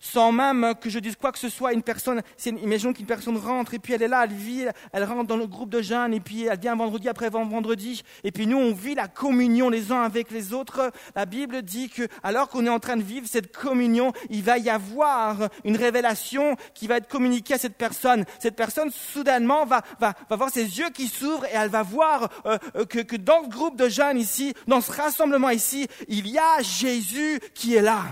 sans 0.00 0.32
même 0.32 0.74
que 0.80 0.88
je 0.88 0.98
dise 0.98 1.14
quoi 1.16 1.30
que 1.30 1.38
ce 1.38 1.48
soit, 1.48 1.72
une 1.72 1.82
personne, 1.82 2.22
imaginons 2.46 2.92
qu'une 2.92 3.06
personne 3.06 3.36
rentre 3.36 3.74
et 3.74 3.78
puis 3.78 3.92
elle 3.92 4.02
est 4.02 4.08
là, 4.08 4.24
elle 4.24 4.32
vit, 4.32 4.66
elle 4.92 5.04
rentre 5.04 5.26
dans 5.26 5.36
le 5.36 5.46
groupe 5.46 5.70
de 5.70 5.82
jeunes 5.82 6.14
et 6.14 6.20
puis 6.20 6.46
elle 6.46 6.58
vient 6.58 6.74
vendredi 6.74 7.08
après 7.08 7.28
vendredi 7.28 8.02
et 8.24 8.32
puis 8.32 8.46
nous 8.46 8.56
on 8.56 8.72
vit 8.72 8.94
la 8.94 9.08
communion 9.08 9.68
les 9.68 9.92
uns 9.92 10.02
avec 10.02 10.30
les 10.30 10.52
autres. 10.52 10.90
La 11.14 11.26
Bible 11.26 11.62
dit 11.62 11.90
que 11.90 12.08
alors 12.22 12.48
qu'on 12.48 12.64
est 12.64 12.70
en 12.70 12.80
train 12.80 12.96
de 12.96 13.02
vivre 13.02 13.26
cette 13.28 13.54
communion, 13.54 14.12
il 14.30 14.42
va 14.42 14.58
y 14.58 14.70
avoir 14.70 15.48
une 15.64 15.76
révélation 15.76 16.56
qui 16.74 16.86
va 16.86 16.96
être 16.96 17.08
communiquée 17.08 17.54
à 17.54 17.58
cette 17.58 17.76
personne. 17.76 18.24
Cette 18.38 18.56
personne 18.56 18.90
soudainement 18.90 19.66
va, 19.66 19.82
va, 20.00 20.14
va 20.28 20.36
voir 20.36 20.50
ses 20.50 20.78
yeux 20.78 20.90
qui 20.90 21.08
s'ouvrent 21.08 21.44
et 21.44 21.54
elle 21.54 21.70
va 21.70 21.82
voir 21.82 22.30
euh, 22.46 22.58
euh, 22.76 22.84
que, 22.86 23.00
que 23.00 23.16
dans 23.16 23.44
ce 23.44 23.48
groupe 23.48 23.76
de 23.76 23.88
jeunes 23.88 24.18
ici, 24.18 24.54
dans 24.66 24.80
ce 24.80 24.92
rassemblement 24.92 25.50
ici, 25.50 25.86
il 26.08 26.26
y 26.26 26.38
a 26.38 26.62
Jésus 26.62 27.40
qui 27.54 27.74
est 27.74 27.82
là. 27.82 28.02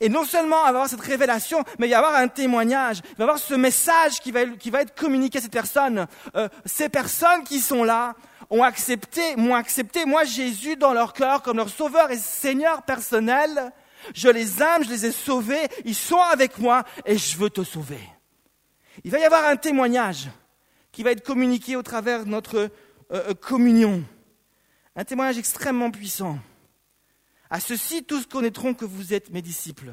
Et 0.00 0.08
non 0.08 0.24
seulement 0.24 0.64
avoir 0.64 0.88
cette 0.88 1.00
révélation, 1.00 1.62
mais 1.78 1.86
il 1.86 1.90
va 1.90 1.96
y 1.96 1.98
avoir 1.98 2.14
un 2.14 2.28
témoignage, 2.28 2.98
il 3.04 3.16
va 3.16 3.24
y 3.24 3.28
avoir 3.28 3.38
ce 3.38 3.54
message 3.54 4.20
qui 4.20 4.32
va, 4.32 4.46
qui 4.46 4.70
va 4.70 4.82
être 4.82 4.94
communiqué 4.94 5.38
à 5.38 5.42
cette 5.42 5.52
personne. 5.52 6.06
Euh, 6.36 6.48
ces 6.64 6.88
personnes 6.88 7.44
qui 7.44 7.60
sont 7.60 7.84
là 7.84 8.14
ont 8.50 8.62
accepté, 8.62 9.36
m'ont 9.36 9.54
accepté, 9.54 10.04
moi 10.04 10.24
Jésus, 10.24 10.76
dans 10.76 10.92
leur 10.92 11.12
cœur 11.12 11.42
comme 11.42 11.58
leur 11.58 11.68
sauveur 11.68 12.10
et 12.10 12.16
Seigneur 12.16 12.82
personnel. 12.82 13.72
Je 14.14 14.28
les 14.28 14.62
aime, 14.62 14.84
je 14.84 14.90
les 14.90 15.06
ai 15.06 15.12
sauvés, 15.12 15.68
ils 15.84 15.94
sont 15.94 16.20
avec 16.20 16.58
moi 16.58 16.84
et 17.04 17.16
je 17.16 17.36
veux 17.36 17.50
te 17.50 17.62
sauver. 17.62 18.00
Il 19.02 19.10
va 19.10 19.18
y 19.18 19.24
avoir 19.24 19.44
un 19.46 19.56
témoignage 19.56 20.28
qui 20.92 21.02
va 21.02 21.10
être 21.10 21.24
communiqué 21.24 21.76
au 21.76 21.82
travers 21.82 22.24
de 22.24 22.30
notre 22.30 22.56
euh, 22.58 22.68
euh, 23.12 23.34
communion. 23.34 24.04
Un 24.96 25.04
témoignage 25.04 25.38
extrêmement 25.38 25.90
puissant. 25.90 26.38
À 27.50 27.60
ceci, 27.60 28.04
tous 28.04 28.26
connaîtront 28.26 28.74
que 28.74 28.84
vous 28.84 29.12
êtes 29.12 29.30
mes 29.30 29.42
disciples, 29.42 29.92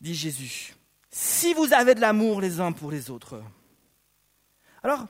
dit 0.00 0.14
Jésus, 0.14 0.74
si 1.10 1.52
vous 1.54 1.72
avez 1.72 1.94
de 1.94 2.00
l'amour 2.00 2.40
les 2.40 2.60
uns 2.60 2.72
pour 2.72 2.90
les 2.90 3.10
autres. 3.10 3.42
Alors, 4.82 5.06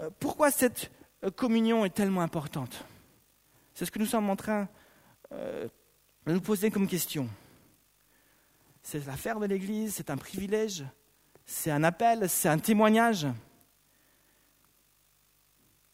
euh, 0.00 0.10
pourquoi 0.20 0.50
cette 0.50 0.90
euh, 1.24 1.30
communion 1.30 1.84
est 1.84 1.94
tellement 1.94 2.22
importante? 2.22 2.84
C'est 3.74 3.84
ce 3.84 3.90
que 3.90 3.98
nous 3.98 4.06
sommes 4.06 4.30
en 4.30 4.36
train 4.36 4.68
euh, 5.32 5.68
de 6.26 6.32
nous 6.32 6.40
poser 6.40 6.70
comme 6.70 6.86
question. 6.86 7.28
C'est 8.82 9.06
l'affaire 9.06 9.40
de 9.40 9.46
l'Église, 9.46 9.94
c'est 9.94 10.10
un 10.10 10.16
privilège, 10.16 10.84
c'est 11.44 11.70
un 11.70 11.84
appel, 11.84 12.28
c'est 12.28 12.48
un 12.48 12.58
témoignage. 12.58 13.26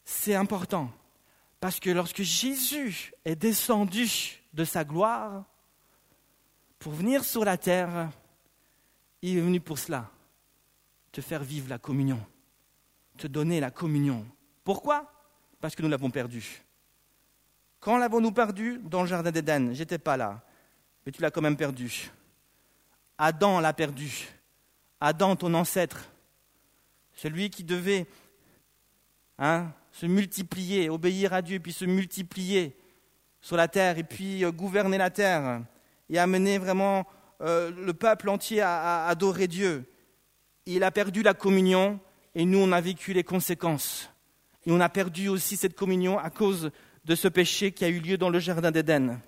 C'est 0.05 0.35
important. 0.35 0.91
Parce 1.59 1.79
que 1.79 1.89
lorsque 1.89 2.21
Jésus 2.21 3.13
est 3.25 3.35
descendu 3.35 4.41
de 4.53 4.63
sa 4.63 4.83
gloire 4.83 5.45
pour 6.77 6.93
venir 6.93 7.25
sur 7.25 7.43
la 7.43 7.57
terre, 7.57 8.09
il 9.21 9.37
est 9.37 9.41
venu 9.41 9.59
pour 9.59 9.77
cela, 9.77 10.09
te 11.11 11.19
faire 11.19 11.43
vivre 11.43 11.67
la 11.69 11.77
communion, 11.77 12.25
te 13.17 13.27
donner 13.27 13.59
la 13.59 13.71
communion. 13.71 14.25
Pourquoi? 14.63 15.11
Parce 15.59 15.75
que 15.75 15.81
nous 15.81 15.89
l'avons 15.89 16.09
perdu. 16.09 16.63
Quand 17.79 17.97
l'avons-nous 17.97 18.31
perdu? 18.31 18.79
Dans 18.83 19.01
le 19.01 19.07
jardin 19.07 19.31
d'Éden. 19.31 19.73
J'étais 19.73 19.97
pas 19.97 20.17
là, 20.17 20.41
mais 21.05 21.11
tu 21.11 21.21
l'as 21.21 21.31
quand 21.31 21.41
même 21.41 21.57
perdu. 21.57 22.11
Adam 23.17 23.59
l'a 23.59 23.73
perdu. 23.73 24.29
Adam, 25.01 25.35
ton 25.35 25.53
ancêtre, 25.53 26.09
celui 27.13 27.49
qui 27.49 27.63
devait 27.63 28.05
hein, 29.37 29.71
se 29.91 30.05
multiplier, 30.05 30.89
obéir 30.89 31.33
à 31.33 31.41
Dieu, 31.41 31.59
puis 31.59 31.73
se 31.73 31.85
multiplier 31.85 32.75
sur 33.41 33.57
la 33.57 33.67
terre, 33.67 33.97
et 33.97 34.03
puis 34.03 34.43
euh, 34.43 34.51
gouverner 34.51 34.97
la 34.97 35.09
terre, 35.09 35.61
et 36.09 36.19
amener 36.19 36.57
vraiment 36.57 37.05
euh, 37.41 37.71
le 37.71 37.93
peuple 37.93 38.29
entier 38.29 38.61
à, 38.61 39.07
adorer 39.07 39.47
Dieu. 39.47 39.85
Il 40.65 40.83
a 40.83 40.91
perdu 40.91 41.23
la 41.23 41.33
communion, 41.33 41.99
et 42.35 42.45
nous, 42.45 42.59
on 42.59 42.71
a 42.71 42.81
vécu 42.81 43.13
les 43.13 43.23
conséquences. 43.23 44.09
Et 44.65 44.71
on 44.71 44.79
a 44.79 44.89
perdu 44.89 45.29
aussi 45.29 45.57
cette 45.57 45.75
communion 45.75 46.19
à 46.19 46.29
cause 46.29 46.71
de 47.05 47.15
ce 47.15 47.27
péché 47.27 47.71
qui 47.71 47.85
a 47.85 47.89
eu 47.89 47.99
lieu 47.99 48.17
dans 48.17 48.29
le 48.29 48.39
Jardin 48.39 48.71
d'Éden. 48.71 49.19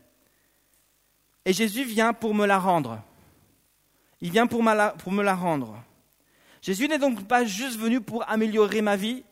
Et 1.46 1.54
Jésus 1.54 1.84
vient 1.84 2.14
pour 2.14 2.36
me 2.36 2.46
la 2.46 2.60
rendre. 2.60 3.02
Il 4.20 4.30
vient 4.30 4.46
pour, 4.46 4.64
pour 5.00 5.12
me 5.12 5.24
la 5.24 5.36
rendre. 5.36 5.82
Jésus 6.62 6.88
n'est 6.88 7.00
donc 7.00 7.28
pas 7.28 7.44
juste 7.44 7.80
venu 7.80 8.02
pour 8.02 8.30
améliorer 8.30 8.82
ma 8.82 8.96
vie, 8.96 9.24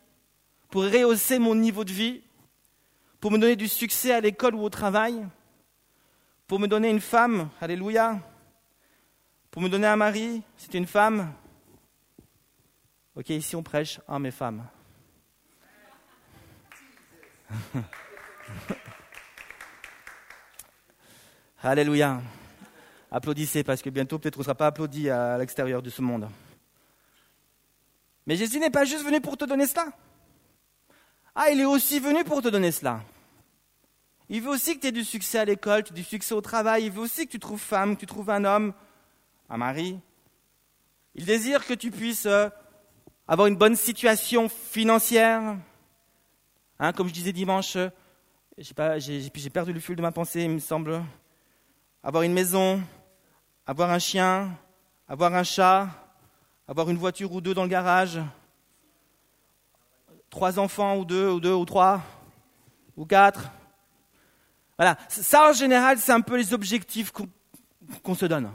pour 0.70 0.84
rehausser 0.84 1.40
mon 1.40 1.56
niveau 1.56 1.84
de 1.84 1.92
vie, 1.92 2.22
pour 3.20 3.32
me 3.32 3.38
donner 3.38 3.56
du 3.56 3.68
succès 3.68 4.14
à 4.14 4.22
l'école 4.22 4.56
ou 4.56 4.62
au 4.64 4.70
travail, 4.70 5.28
pour 6.48 6.60
me 6.60 6.68
donner 6.68 6.90
une 6.90 7.02
femme, 7.02 7.50
alléluia, 7.60 8.20
pour 9.52 9.62
me 9.62 9.70
donner 9.70 9.88
un 9.88 9.96
mari, 9.96 10.44
c'est 10.58 10.76
une 10.76 10.88
femme. 10.88 11.34
Ok, 13.16 13.30
ici 13.30 13.56
on 13.56 13.64
prêche, 13.64 14.00
ah 14.08 14.20
mes 14.20 14.32
femmes. 14.32 14.66
Alléluia. 21.62 22.22
Applaudissez 23.12 23.64
parce 23.64 23.82
que 23.82 23.90
bientôt 23.90 24.20
peut-être 24.20 24.38
on 24.38 24.42
ne 24.42 24.46
sera 24.46 24.56
pas 24.56 24.68
applaudi 24.68 25.10
à 25.10 25.38
l'extérieur 25.38 25.82
de 25.82 25.90
ce 25.90 26.02
monde. 26.02 26.30
Mais 28.26 28.36
Jésus 28.36 28.60
n'est 28.60 28.70
pas 28.70 28.86
juste 28.86 29.04
venu 29.04 29.20
pour 29.20 29.36
te 29.36 29.46
donner 29.46 29.66
cela. 29.66 29.88
Ah, 31.36 31.50
il 31.52 31.60
est 31.60 31.66
aussi 31.66 32.00
venu 32.00 32.24
pour 32.24 32.42
te 32.42 32.48
donner 32.48 32.72
cela. 32.72 33.02
Il 34.30 34.42
veut 34.42 34.50
aussi 34.50 34.76
que 34.76 34.82
tu 34.82 34.88
aies 34.88 34.92
du 34.92 35.04
succès 35.04 35.40
à 35.40 35.46
l'école, 35.46 35.84
du 35.84 36.04
succès 36.04 36.34
au 36.34 36.42
travail. 36.42 36.86
Il 36.86 36.92
veut 36.92 37.02
aussi 37.02 37.26
que 37.26 37.32
tu 37.32 37.40
trouves 37.40 37.60
femme, 37.60 37.96
que 37.96 38.02
tu 38.02 38.06
trouves 38.06 38.30
un 38.30 38.46
homme, 38.46 38.74
un 39.50 39.58
mari. 39.58 40.00
Il 41.16 41.26
désire 41.26 41.66
que 41.66 41.74
tu 41.74 41.90
puisses 41.90 42.28
euh, 42.28 42.50
avoir 43.28 43.48
une 43.48 43.56
bonne 43.56 43.76
situation 43.76 44.50
financière. 44.50 45.58
Hein, 46.80 46.94
comme 46.94 47.08
je 47.08 47.14
disais 47.14 47.34
dimanche, 47.34 47.76
euh, 47.76 47.90
j'ai 48.58 49.50
perdu 49.50 49.74
le 49.74 49.80
fil 49.80 49.96
de 49.96 50.02
ma 50.02 50.12
pensée, 50.12 50.44
il 50.44 50.52
me 50.52 50.60
semble. 50.60 51.02
Avoir 52.04 52.24
une 52.24 52.34
maison, 52.34 52.82
avoir 53.66 53.90
un 53.92 54.00
chien, 54.00 54.52
avoir 55.08 55.34
un 55.34 55.44
chat, 55.44 55.90
avoir 56.68 56.90
une 56.90 56.98
voiture 56.98 57.32
ou 57.34 57.42
deux 57.42 57.54
dans 57.54 57.64
le 57.64 57.70
garage, 57.70 58.20
trois 60.30 60.60
enfants 60.60 60.98
ou 60.98 61.06
deux 61.06 61.30
ou 61.30 61.40
deux 61.40 61.54
ou 61.54 61.66
trois 61.66 62.02
ou 62.96 63.06
quatre. 63.06 63.52
Voilà, 64.78 64.98
ça 65.08 65.50
en 65.50 65.54
général, 65.54 65.98
c'est 65.98 66.12
un 66.12 66.22
peu 66.22 66.38
les 66.38 66.54
objectifs 66.54 67.12
qu'on 67.12 68.16
se 68.16 68.26
donne. 68.26 68.52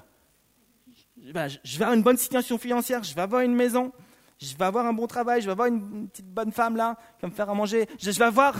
Je 1.22 1.32
vais 1.32 1.82
avoir 1.82 1.94
une 1.94 2.02
bonne 2.02 2.16
situation 2.16 2.58
financière, 2.58 3.02
je 3.02 3.14
vais 3.14 3.22
avoir 3.22 3.42
une 3.42 3.54
maison, 3.54 3.92
je 4.38 4.54
vais 4.56 4.64
avoir 4.64 4.86
un 4.86 4.92
bon 4.92 5.06
travail, 5.06 5.40
je 5.40 5.46
vais 5.46 5.52
avoir 5.52 5.68
une 5.68 6.08
petite 6.08 6.28
bonne 6.28 6.52
femme 6.52 6.76
là 6.76 6.96
qui 7.16 7.22
va 7.22 7.28
me 7.28 7.34
faire 7.34 7.48
à 7.50 7.54
manger, 7.54 7.88
je 7.98 8.10
vais 8.10 8.24
avoir. 8.24 8.54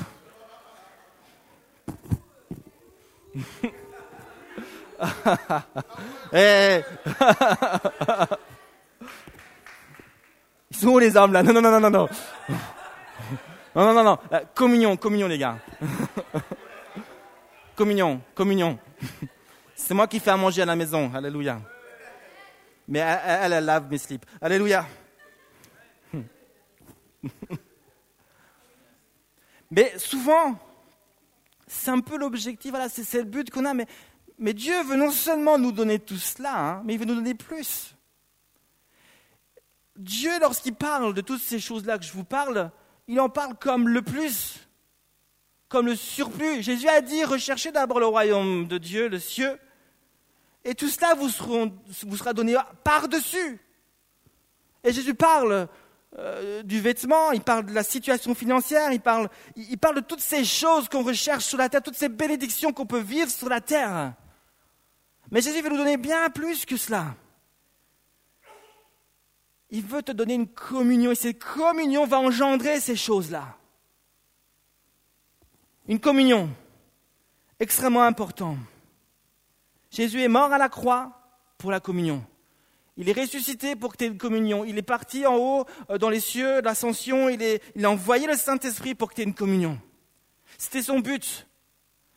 Ils 10.75 10.77
sont 10.77 10.89
où 10.89 10.99
les 10.99 11.17
hommes 11.17 11.33
là? 11.33 11.43
Non, 11.43 11.53
non, 11.53 11.61
non, 11.61 11.81
non, 11.81 11.91
non, 11.91 12.09
non. 13.75 13.85
Non, 13.85 13.95
non, 13.95 14.05
non. 14.05 14.19
Euh, 14.33 14.41
communion, 14.55 14.97
communion, 14.97 15.29
les 15.29 15.39
gars. 15.39 15.59
communion, 17.77 18.21
communion. 18.35 18.79
C'est 19.75 19.95
moi 19.95 20.07
qui 20.07 20.21
fais 20.21 20.31
à 20.31 20.37
manger 20.37 20.63
à 20.63 20.67
la 20.67 20.77
maison. 20.77 21.13
Alléluia. 21.15 21.61
Mais 22.87 23.01
elle, 23.01 23.53
elle, 23.53 23.65
lave 23.65 23.91
mes 23.91 23.99
slips. 23.99 24.25
Alléluia. 24.41 24.87
Mais 29.71 29.99
souvent, 29.99 30.57
c'est 31.67 31.91
un 31.91 32.01
peu 32.01 32.17
l'objectif, 32.17 32.71
voilà, 32.71 32.89
c'est 32.89 33.19
le 33.19 33.25
but 33.25 33.51
qu'on 33.51 33.65
a. 33.65 33.75
Mais, 33.75 33.87
mais, 34.39 34.55
Dieu 34.55 34.81
veut 34.85 34.97
non 34.97 35.11
seulement 35.11 35.59
nous 35.59 35.73
donner 35.73 35.99
tout 35.99 36.17
cela, 36.17 36.57
hein, 36.57 36.83
mais 36.85 36.95
il 36.95 37.01
veut 37.01 37.07
nous 37.07 37.17
donner 37.17 37.35
plus. 37.35 37.97
Dieu, 39.97 40.31
lorsqu'il 40.41 40.75
parle 40.75 41.13
de 41.15 41.21
toutes 41.21 41.43
ces 41.43 41.59
choses-là 41.59 41.99
que 41.99 42.05
je 42.05 42.13
vous 42.13 42.23
parle, 42.25 42.71
il 43.09 43.21
en 43.21 43.29
parle 43.29 43.55
comme 43.59 43.89
le 43.89 44.03
plus, 44.03 44.61
comme 45.69 45.87
le 45.87 45.97
surplus. 45.97 46.63
Jésus 46.63 46.89
a 46.89 47.01
dit, 47.01 47.25
recherchez 47.25 47.73
d'abord 47.73 48.01
le 48.01 48.07
royaume 48.07 48.67
de 48.67 48.79
Dieu, 48.79 49.09
le 49.09 49.19
cieux, 49.19 49.59
et 50.65 50.75
tout 50.75 50.89
cela 50.89 51.15
vous, 51.15 51.29
vous 52.07 52.17
sera 52.17 52.33
donné 52.33 52.57
par-dessus. 52.83 53.61
Et 54.83 54.93
Jésus 54.93 55.15
parle 55.15 55.69
euh, 56.19 56.63
du 56.63 56.81
vêtement, 56.81 57.33
il 57.33 57.41
parle 57.41 57.67
de 57.67 57.73
la 57.73 57.83
situation 57.83 58.35
financière, 58.35 58.93
il 58.93 59.01
parle, 59.01 59.29
il 59.57 59.79
parle 59.79 59.97
de 59.97 60.01
toutes 60.01 60.21
ces 60.21 60.45
choses 60.45 60.89
qu'on 60.89 61.03
recherche 61.03 61.45
sur 61.45 61.59
la 61.59 61.69
terre, 61.69 61.83
toutes 61.83 61.97
ces 61.97 62.09
bénédictions 62.09 62.73
qu'on 62.73 62.87
peut 62.87 63.01
vivre 63.01 63.31
sur 63.31 63.49
la 63.49 63.61
terre. 63.61 64.15
Mais 65.31 65.41
Jésus 65.41 65.61
veut 65.63 65.71
nous 65.71 65.77
donner 65.77 65.97
bien 65.97 66.31
plus 66.31 66.65
que 66.65 66.77
cela. 66.77 67.15
Il 69.75 69.83
veut 69.83 70.05
te 70.05 70.13
donner 70.13 70.35
une 70.35 70.47
communion 70.47 71.11
et 71.11 71.17
cette 71.17 71.43
communion 71.43 72.07
va 72.07 72.21
engendrer 72.21 72.79
ces 72.79 72.95
choses-là. 72.95 73.57
Une 75.89 75.99
communion 75.99 76.49
extrêmement 77.59 78.05
importante. 78.05 78.59
Jésus 79.91 80.23
est 80.23 80.29
mort 80.29 80.53
à 80.53 80.59
la 80.59 80.69
croix 80.69 81.19
pour 81.59 81.73
la 81.73 81.81
communion. 81.81 82.25
Il 82.97 83.09
est 83.09 83.21
ressuscité 83.21 83.75
pour 83.75 83.91
que 83.91 83.97
tu 83.97 84.05
aies 84.05 84.07
une 84.07 84.17
communion. 84.17 84.65
Il 84.65 84.79
est 84.79 84.83
parti 84.83 85.27
en 85.27 85.35
haut 85.35 85.65
euh, 85.91 85.99
dans 85.99 86.09
les 86.09 86.21
cieux, 86.21 86.61
l'ascension. 86.61 87.29
Il, 87.29 87.85
a 87.85 87.91
envoyé 87.91 88.29
le 88.29 88.37
Saint-Esprit 88.37 88.95
pour 88.95 89.11
que 89.11 89.17
tu 89.17 89.23
aies 89.23 89.25
une 89.25 89.35
communion. 89.35 89.81
C'était 90.57 90.83
son 90.83 91.01
but. 91.01 91.49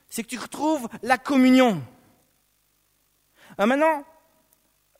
C'est 0.10 0.22
que 0.22 0.30
tu 0.30 0.38
retrouves 0.38 0.88
la 1.02 1.18
communion. 1.18 1.82
Euh, 3.60 3.66
maintenant, 3.66 4.06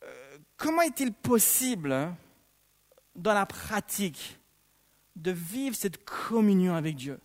euh, 0.02 0.38
comment 0.56 0.82
est-il 0.82 1.12
possible 1.12 1.92
hein, 1.92 2.16
dans 3.18 3.34
la 3.34 3.46
pratique 3.46 4.38
de 5.16 5.30
vivre 5.30 5.76
cette 5.76 6.04
communion 6.04 6.74
avec 6.74 6.96
Dieu 6.96 7.18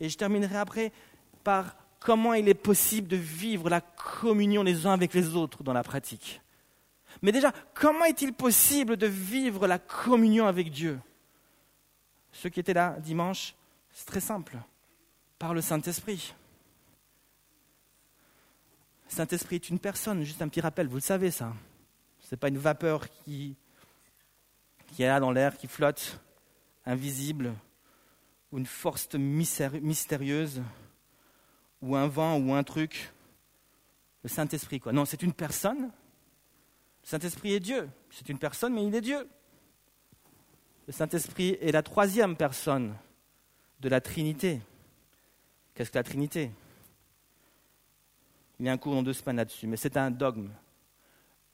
Et 0.00 0.08
je 0.08 0.16
terminerai 0.16 0.56
après 0.56 0.92
par 1.44 1.76
comment 2.00 2.34
il 2.34 2.48
est 2.48 2.54
possible 2.54 3.06
de 3.08 3.16
vivre 3.16 3.68
la 3.68 3.80
communion 3.80 4.62
les 4.62 4.86
uns 4.86 4.92
avec 4.92 5.14
les 5.14 5.36
autres 5.36 5.62
dans 5.62 5.72
la 5.72 5.82
pratique. 5.82 6.40
Mais 7.22 7.32
déjà, 7.32 7.52
comment 7.74 8.04
est-il 8.04 8.32
possible 8.32 8.96
de 8.96 9.06
vivre 9.06 9.66
la 9.66 9.78
communion 9.78 10.46
avec 10.46 10.70
Dieu? 10.70 10.98
Ceux 12.32 12.48
qui 12.48 12.60
étaient 12.60 12.74
là 12.74 12.96
dimanche, 13.00 13.54
c'est 13.92 14.06
très 14.06 14.20
simple, 14.20 14.58
par 15.38 15.54
le 15.54 15.60
Saint-Esprit. 15.60 16.34
Saint-Esprit 19.06 19.56
est 19.56 19.70
une 19.70 19.78
personne, 19.78 20.24
juste 20.24 20.42
un 20.42 20.48
petit 20.48 20.60
rappel, 20.60 20.88
vous 20.88 20.96
le 20.96 21.00
savez 21.00 21.30
ça. 21.30 21.52
Ce 22.20 22.34
n'est 22.34 22.38
pas 22.38 22.48
une 22.48 22.58
vapeur 22.58 23.08
qui, 23.08 23.56
qui 24.94 25.02
est 25.02 25.08
là 25.08 25.20
dans 25.20 25.32
l'air, 25.32 25.56
qui 25.56 25.66
flotte, 25.66 26.20
invisible, 26.86 27.52
ou 28.52 28.58
une 28.58 28.66
force 28.66 29.08
mystérieuse, 29.14 30.62
ou 31.82 31.96
un 31.96 32.06
vent, 32.06 32.38
ou 32.38 32.54
un 32.54 32.62
truc. 32.62 33.12
Le 34.22 34.28
Saint-Esprit, 34.28 34.80
quoi. 34.80 34.92
Non, 34.92 35.04
c'est 35.04 35.22
une 35.22 35.32
personne 35.32 35.90
le 37.04 37.08
Saint-Esprit 37.08 37.52
est 37.52 37.60
Dieu. 37.60 37.90
C'est 38.08 38.30
une 38.30 38.38
personne, 38.38 38.72
mais 38.72 38.86
il 38.86 38.94
est 38.94 39.02
Dieu. 39.02 39.28
Le 40.86 40.92
Saint-Esprit 40.92 41.58
est 41.60 41.70
la 41.70 41.82
troisième 41.82 42.34
personne 42.34 42.96
de 43.80 43.90
la 43.90 44.00
Trinité. 44.00 44.62
Qu'est-ce 45.74 45.90
que 45.90 45.98
la 45.98 46.02
Trinité? 46.02 46.50
Il 48.58 48.64
y 48.64 48.70
a 48.70 48.72
un 48.72 48.78
cours 48.78 48.94
dans 48.94 49.02
deux 49.02 49.12
semaines 49.12 49.36
là-dessus, 49.36 49.66
mais 49.66 49.76
c'est 49.76 49.98
un 49.98 50.10
dogme, 50.10 50.48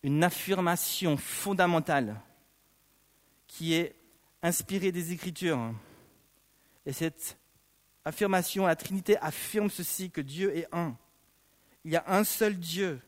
une 0.04 0.22
affirmation 0.22 1.16
fondamentale 1.16 2.14
qui 3.50 3.74
est 3.74 3.96
inspirée 4.42 4.92
des 4.92 5.12
Écritures. 5.12 5.74
Et 6.86 6.92
cette 6.92 7.36
affirmation, 8.04 8.66
la 8.66 8.76
Trinité 8.76 9.18
affirme 9.18 9.68
ceci, 9.68 10.10
que 10.10 10.20
Dieu 10.20 10.56
est 10.56 10.68
un. 10.72 10.96
Il 11.84 11.90
y 11.90 11.96
a 11.96 12.04
un 12.06 12.22
seul 12.22 12.56
Dieu, 12.56 13.00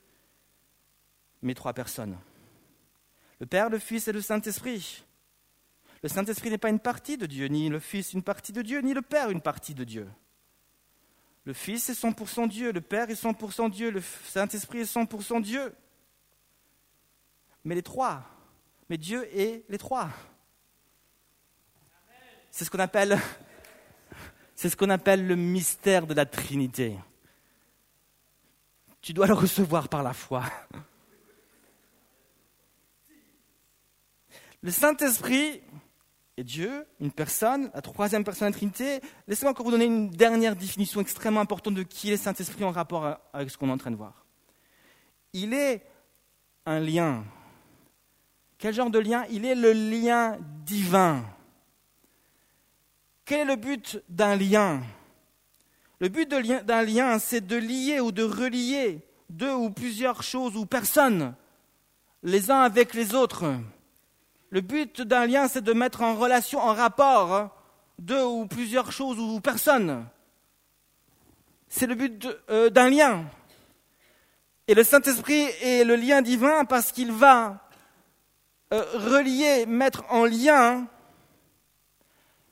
mais 1.42 1.54
trois 1.54 1.72
personnes. 1.72 2.18
Le 3.38 3.46
Père, 3.46 3.70
le 3.70 3.78
Fils 3.78 4.08
et 4.08 4.12
le 4.12 4.20
Saint-Esprit. 4.20 5.04
Le 6.02 6.08
Saint-Esprit 6.08 6.50
n'est 6.50 6.58
pas 6.58 6.70
une 6.70 6.80
partie 6.80 7.16
de 7.16 7.26
Dieu, 7.26 7.46
ni 7.46 7.68
le 7.68 7.78
Fils 7.78 8.12
une 8.12 8.22
partie 8.22 8.52
de 8.52 8.62
Dieu, 8.62 8.80
ni 8.80 8.94
le 8.94 9.02
Père 9.02 9.30
une 9.30 9.40
partie 9.40 9.74
de 9.74 9.84
Dieu. 9.84 10.08
Le 11.44 11.52
Fils 11.52 11.88
est 11.88 12.00
100% 12.00 12.48
Dieu, 12.48 12.72
le 12.72 12.80
Père 12.80 13.08
est 13.10 13.22
100% 13.22 13.70
Dieu, 13.70 13.92
le 13.92 14.00
Saint-Esprit 14.00 14.80
est 14.80 14.92
100% 14.92 15.40
Dieu. 15.40 15.72
Mais 17.64 17.76
les 17.76 17.82
trois, 17.82 18.24
mais 18.88 18.98
Dieu 18.98 19.24
est 19.38 19.64
les 19.68 19.78
trois. 19.78 20.10
C'est 22.52 22.66
ce 22.66 22.70
qu'on 24.76 24.90
appelle, 24.90 25.26
le 25.26 25.36
mystère 25.36 26.06
de 26.06 26.12
la 26.12 26.26
Trinité. 26.26 26.98
Tu 29.00 29.14
dois 29.14 29.26
le 29.26 29.32
recevoir 29.32 29.88
par 29.88 30.02
la 30.02 30.12
foi. 30.12 30.44
Le 34.60 34.70
Saint-Esprit 34.70 35.62
est 36.36 36.44
Dieu, 36.44 36.86
une 37.00 37.10
personne, 37.10 37.70
la 37.74 37.80
troisième 37.80 38.22
personne 38.22 38.48
de 38.48 38.52
la 38.52 38.58
Trinité. 38.58 39.00
Laissez-moi 39.26 39.52
encore 39.52 39.64
vous 39.64 39.72
donner 39.72 39.86
une 39.86 40.10
dernière 40.10 40.54
définition 40.54 41.00
extrêmement 41.00 41.40
importante 41.40 41.74
de 41.74 41.82
qui 41.82 42.08
est 42.08 42.12
le 42.12 42.16
Saint-Esprit 42.18 42.64
en 42.64 42.70
rapport 42.70 43.18
avec 43.32 43.50
ce 43.50 43.56
qu'on 43.56 43.70
est 43.70 43.72
en 43.72 43.78
train 43.78 43.90
de 43.90 43.96
voir. 43.96 44.26
Il 45.32 45.54
est 45.54 45.82
un 46.66 46.80
lien. 46.80 47.24
Quel 48.58 48.74
genre 48.74 48.90
de 48.90 48.98
lien? 48.98 49.24
Il 49.30 49.46
est 49.46 49.54
le 49.54 49.72
lien 49.72 50.36
divin. 50.64 51.24
Quel 53.32 53.40
est 53.40 53.44
le 53.46 53.56
but 53.56 53.98
d'un 54.10 54.36
lien? 54.36 54.82
Le 56.00 56.10
but 56.10 56.28
d'un 56.28 56.82
lien, 56.82 57.18
c'est 57.18 57.40
de 57.40 57.56
lier 57.56 57.98
ou 57.98 58.12
de 58.12 58.24
relier 58.24 59.00
deux 59.30 59.54
ou 59.54 59.70
plusieurs 59.70 60.22
choses 60.22 60.54
ou 60.54 60.66
personnes, 60.66 61.34
les 62.22 62.50
uns 62.50 62.60
avec 62.60 62.92
les 62.92 63.14
autres. 63.14 63.54
Le 64.50 64.60
but 64.60 65.00
d'un 65.00 65.24
lien, 65.24 65.48
c'est 65.48 65.64
de 65.64 65.72
mettre 65.72 66.02
en 66.02 66.14
relation, 66.14 66.58
en 66.58 66.74
rapport, 66.74 67.34
hein, 67.34 67.50
deux 67.98 68.22
ou 68.22 68.44
plusieurs 68.44 68.92
choses 68.92 69.18
ou 69.18 69.40
personnes. 69.40 70.04
C'est 71.70 71.86
le 71.86 71.94
but 71.94 72.28
euh, 72.50 72.68
d'un 72.68 72.90
lien. 72.90 73.24
Et 74.68 74.74
le 74.74 74.84
Saint-Esprit 74.84 75.46
est 75.62 75.84
le 75.84 75.96
lien 75.96 76.20
divin 76.20 76.66
parce 76.66 76.92
qu'il 76.92 77.12
va 77.12 77.66
euh, 78.74 78.84
relier, 78.92 79.64
mettre 79.64 80.04
en 80.10 80.26
lien 80.26 80.86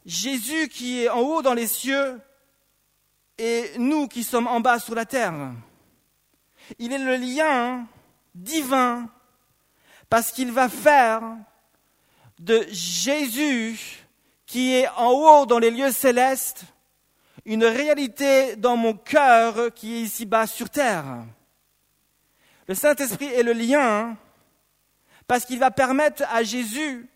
Jésus 0.06 0.68
qui 0.68 1.02
est 1.02 1.08
en 1.08 1.20
haut 1.20 1.42
dans 1.42 1.54
les 1.54 1.66
cieux 1.66 2.20
et 3.38 3.72
nous 3.78 4.08
qui 4.08 4.24
sommes 4.24 4.46
en 4.46 4.60
bas 4.60 4.78
sur 4.78 4.94
la 4.94 5.04
terre. 5.04 5.52
Il 6.78 6.92
est 6.92 6.98
le 6.98 7.16
lien 7.16 7.86
divin 8.34 9.08
parce 10.08 10.32
qu'il 10.32 10.52
va 10.52 10.68
faire 10.68 11.22
de 12.38 12.66
Jésus 12.70 14.06
qui 14.46 14.74
est 14.74 14.88
en 14.96 15.10
haut 15.10 15.46
dans 15.46 15.58
les 15.58 15.70
lieux 15.70 15.92
célestes, 15.92 16.64
une 17.44 17.64
réalité 17.64 18.56
dans 18.56 18.76
mon 18.76 18.94
cœur 18.94 19.72
qui 19.74 19.94
est 19.94 20.02
ici-bas 20.02 20.46
sur 20.46 20.68
terre. 20.68 21.04
Le 22.66 22.74
Saint-Esprit 22.74 23.26
est 23.26 23.42
le 23.42 23.52
lien 23.52 24.16
parce 25.26 25.44
qu'il 25.44 25.58
va 25.58 25.70
permettre 25.70 26.24
à 26.30 26.42
Jésus, 26.42 27.08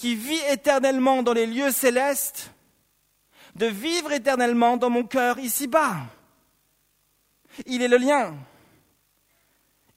qui 0.00 0.14
vit 0.14 0.40
éternellement 0.48 1.22
dans 1.22 1.34
les 1.34 1.46
lieux 1.46 1.70
célestes, 1.70 2.52
de 3.54 3.66
vivre 3.66 4.12
éternellement 4.12 4.78
dans 4.78 4.88
mon 4.88 5.04
cœur 5.04 5.38
ici-bas. 5.38 6.06
Il 7.66 7.82
est 7.82 7.88
le 7.88 7.98
lien. 7.98 8.34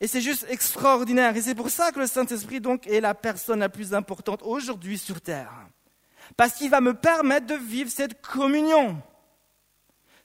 Et 0.01 0.07
c'est 0.07 0.19
juste 0.19 0.45
extraordinaire. 0.49 1.37
Et 1.37 1.41
c'est 1.41 1.55
pour 1.55 1.69
ça 1.69 1.93
que 1.93 1.99
le 1.99 2.07
Saint-Esprit, 2.07 2.59
donc, 2.59 2.85
est 2.85 2.99
la 2.99 3.13
personne 3.13 3.59
la 3.59 3.69
plus 3.69 3.93
importante 3.93 4.41
aujourd'hui 4.43 4.97
sur 4.97 5.21
Terre. 5.21 5.53
Parce 6.35 6.55
qu'il 6.55 6.69
va 6.69 6.81
me 6.81 6.95
permettre 6.95 7.47
de 7.47 7.55
vivre 7.55 7.89
cette 7.89 8.21
communion. 8.21 9.01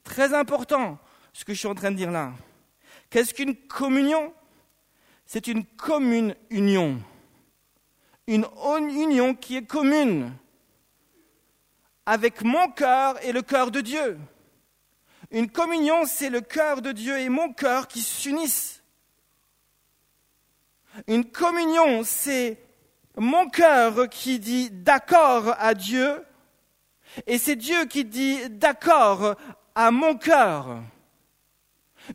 Très 0.03 0.35
important, 0.35 0.99
ce 1.33 1.45
que 1.45 1.55
je 1.55 1.59
suis 1.61 1.69
en 1.69 1.77
train 1.77 1.93
de 1.93 1.97
dire 1.97 2.11
là. 2.11 2.33
Qu'est-ce 3.11 3.33
qu'une 3.33 3.55
communion? 3.55 4.33
C'est 5.25 5.47
une 5.47 5.64
commune 5.64 6.35
union. 6.51 7.01
Une 8.29 8.47
union 8.91 9.35
qui 9.35 9.57
est 9.57 9.67
commune. 9.67 10.33
avec 12.05 12.43
mon 12.43 12.71
cœur 12.71 13.23
et 13.23 13.33
le 13.33 13.43
cœur 13.43 13.71
de 13.71 13.83
Dieu. 13.83 14.19
Une 15.31 15.51
communion, 15.51 16.07
c'est 16.07 16.31
le 16.31 16.41
cœur 16.41 16.81
de 16.81 16.91
Dieu 16.91 17.19
et 17.19 17.29
mon 17.29 17.53
cœur 17.53 17.87
qui 17.87 18.01
s'unissent. 18.01 18.83
Une 21.07 21.31
communion, 21.31 22.03
c'est 22.05 22.57
mon 23.19 23.51
cœur 23.51 24.09
qui 24.09 24.38
dit 24.38 24.71
d'accord 24.71 25.55
à 25.59 25.75
Dieu 25.75 26.25
et 27.27 27.37
c'est 27.37 27.57
Dieu 27.57 27.85
qui 27.85 28.07
dit 28.07 28.49
d'accord 28.49 29.35
à 29.75 29.91
mon 29.91 30.17
cœur. 30.17 30.81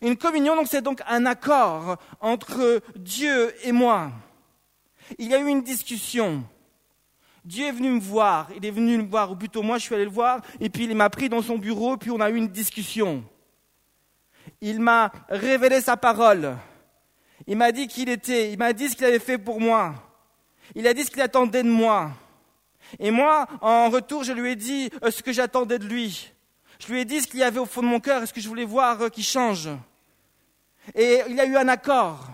Une 0.01 0.17
communion, 0.17 0.55
donc, 0.55 0.67
c'est 0.67 0.81
donc 0.81 1.01
un 1.07 1.27
accord 1.27 1.97
entre 2.19 2.81
Dieu 2.95 3.53
et 3.63 3.71
moi. 3.71 4.11
Il 5.17 5.29
y 5.29 5.35
a 5.35 5.39
eu 5.39 5.47
une 5.47 5.61
discussion. 5.61 6.43
Dieu 7.45 7.67
est 7.67 7.71
venu 7.71 7.89
me 7.89 7.99
voir, 7.99 8.49
il 8.55 8.65
est 8.65 8.71
venu 8.71 8.97
me 8.97 9.03
voir, 9.03 9.31
ou 9.31 9.35
plutôt 9.35 9.61
moi 9.63 9.77
je 9.77 9.83
suis 9.83 9.95
allé 9.95 10.05
le 10.05 10.09
voir, 10.09 10.41
et 10.61 10.69
puis 10.69 10.85
il 10.85 10.95
m'a 10.95 11.09
pris 11.09 11.27
dans 11.27 11.41
son 11.41 11.57
bureau, 11.57 11.97
puis 11.97 12.09
on 12.09 12.21
a 12.21 12.29
eu 12.29 12.35
une 12.35 12.47
discussion. 12.47 13.23
Il 14.61 14.79
m'a 14.79 15.11
révélé 15.27 15.81
sa 15.81 15.97
parole. 15.97 16.55
Il 17.45 17.57
m'a 17.57 17.71
dit 17.73 17.87
qui 17.87 18.03
il 18.03 18.09
était, 18.09 18.51
il 18.51 18.57
m'a 18.57 18.71
dit 18.71 18.89
ce 18.89 18.95
qu'il 18.95 19.05
avait 19.05 19.19
fait 19.19 19.37
pour 19.37 19.59
moi. 19.59 19.93
Il 20.75 20.87
a 20.87 20.93
dit 20.93 21.03
ce 21.03 21.11
qu'il 21.11 21.21
attendait 21.21 21.63
de 21.63 21.69
moi. 21.69 22.11
Et 22.99 23.11
moi, 23.11 23.47
en 23.61 23.89
retour, 23.89 24.23
je 24.23 24.31
lui 24.31 24.51
ai 24.51 24.55
dit 24.55 24.89
euh, 25.03 25.11
ce 25.11 25.21
que 25.21 25.33
j'attendais 25.33 25.79
de 25.79 25.85
lui. 25.85 26.31
Je 26.79 26.91
lui 26.91 27.01
ai 27.01 27.05
dit 27.05 27.21
ce 27.21 27.27
qu'il 27.27 27.39
y 27.39 27.43
avait 27.43 27.59
au 27.59 27.65
fond 27.65 27.81
de 27.81 27.87
mon 27.87 27.99
cœur 27.99 28.23
et 28.23 28.25
ce 28.25 28.33
que 28.33 28.41
je 28.41 28.47
voulais 28.47 28.65
voir 28.65 29.01
euh, 29.01 29.09
qui 29.09 29.23
change. 29.23 29.69
Et 30.95 31.21
il 31.27 31.35
y 31.35 31.41
a 31.41 31.45
eu 31.45 31.55
un 31.57 31.67
accord. 31.67 32.27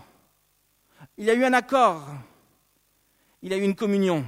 Il 1.18 1.26
y 1.26 1.30
a 1.30 1.34
eu 1.34 1.44
un 1.44 1.54
accord. 1.54 2.08
Il 3.41 3.54
a 3.54 3.58
eu 3.58 3.63
une 3.63 3.75
communion. 3.75 4.25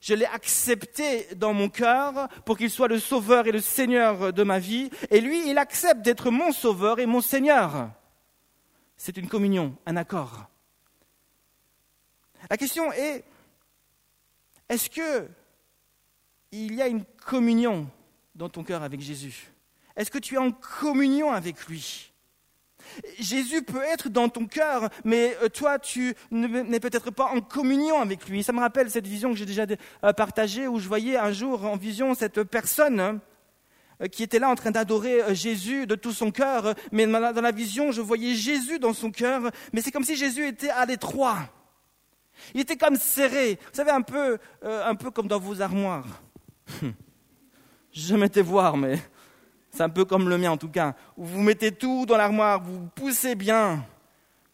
Je 0.00 0.14
l'ai 0.14 0.26
accepté 0.26 1.34
dans 1.34 1.52
mon 1.52 1.68
cœur 1.68 2.28
pour 2.44 2.58
qu'il 2.58 2.70
soit 2.70 2.88
le 2.88 3.00
sauveur 3.00 3.46
et 3.46 3.52
le 3.52 3.60
seigneur 3.60 4.32
de 4.32 4.42
ma 4.42 4.58
vie. 4.58 4.90
Et 5.10 5.20
lui, 5.20 5.48
il 5.48 5.58
accepte 5.58 6.02
d'être 6.02 6.30
mon 6.30 6.52
sauveur 6.52 6.98
et 6.98 7.06
mon 7.06 7.20
seigneur. 7.20 7.90
C'est 8.96 9.16
une 9.16 9.28
communion, 9.28 9.76
un 9.84 9.96
accord. 9.96 10.46
La 12.48 12.56
question 12.56 12.92
est, 12.92 13.24
est-ce 14.68 14.90
que 14.90 15.28
il 16.52 16.74
y 16.74 16.82
a 16.82 16.86
une 16.86 17.04
communion 17.04 17.90
dans 18.34 18.48
ton 18.48 18.62
cœur 18.62 18.82
avec 18.82 19.00
Jésus? 19.00 19.52
Est-ce 19.96 20.10
que 20.10 20.18
tu 20.18 20.34
es 20.34 20.38
en 20.38 20.52
communion 20.52 21.32
avec 21.32 21.66
lui? 21.66 22.12
Jésus 23.18 23.62
peut 23.62 23.82
être 23.82 24.08
dans 24.08 24.28
ton 24.28 24.46
cœur, 24.46 24.88
mais 25.04 25.36
euh, 25.42 25.48
toi, 25.48 25.78
tu 25.78 26.14
n'es 26.30 26.80
peut-être 26.80 27.10
pas 27.10 27.26
en 27.26 27.40
communion 27.40 28.00
avec 28.00 28.28
lui. 28.28 28.42
Ça 28.42 28.52
me 28.52 28.60
rappelle 28.60 28.90
cette 28.90 29.06
vision 29.06 29.30
que 29.30 29.36
j'ai 29.36 29.46
déjà 29.46 29.66
euh, 30.04 30.12
partagée, 30.12 30.68
où 30.68 30.78
je 30.78 30.88
voyais 30.88 31.16
un 31.16 31.32
jour 31.32 31.64
en 31.64 31.76
vision 31.76 32.14
cette 32.14 32.42
personne 32.44 33.20
euh, 34.00 34.08
qui 34.08 34.22
était 34.22 34.38
là 34.38 34.48
en 34.48 34.54
train 34.54 34.70
d'adorer 34.70 35.34
Jésus 35.34 35.86
de 35.86 35.94
tout 35.94 36.12
son 36.12 36.30
cœur, 36.30 36.74
mais 36.92 37.06
dans 37.06 37.40
la 37.40 37.52
vision, 37.52 37.92
je 37.92 38.00
voyais 38.00 38.34
Jésus 38.34 38.78
dans 38.78 38.92
son 38.92 39.10
cœur, 39.10 39.50
mais 39.72 39.80
c'est 39.80 39.90
comme 39.90 40.04
si 40.04 40.16
Jésus 40.16 40.46
était 40.46 40.70
à 40.70 40.84
l'étroit. 40.86 41.38
Il 42.54 42.60
était 42.60 42.76
comme 42.76 42.96
serré, 42.96 43.58
vous 43.70 43.76
savez, 43.76 43.90
un 43.90 44.02
peu, 44.02 44.38
un 44.62 44.94
peu 44.94 45.10
comme 45.10 45.26
dans 45.26 45.38
vos 45.38 45.62
armoires. 45.62 46.22
Je 47.92 48.14
m'étais 48.14 48.42
voir, 48.42 48.76
mais 48.76 48.98
c'est 49.76 49.82
un 49.82 49.90
peu 49.90 50.06
comme 50.06 50.28
le 50.28 50.38
mien 50.38 50.52
en 50.52 50.56
tout 50.56 50.70
cas. 50.70 50.94
Vous 51.16 51.42
mettez 51.42 51.70
tout 51.70 52.06
dans 52.06 52.16
l'armoire, 52.16 52.62
vous 52.62 52.88
poussez 52.94 53.34
bien. 53.34 53.84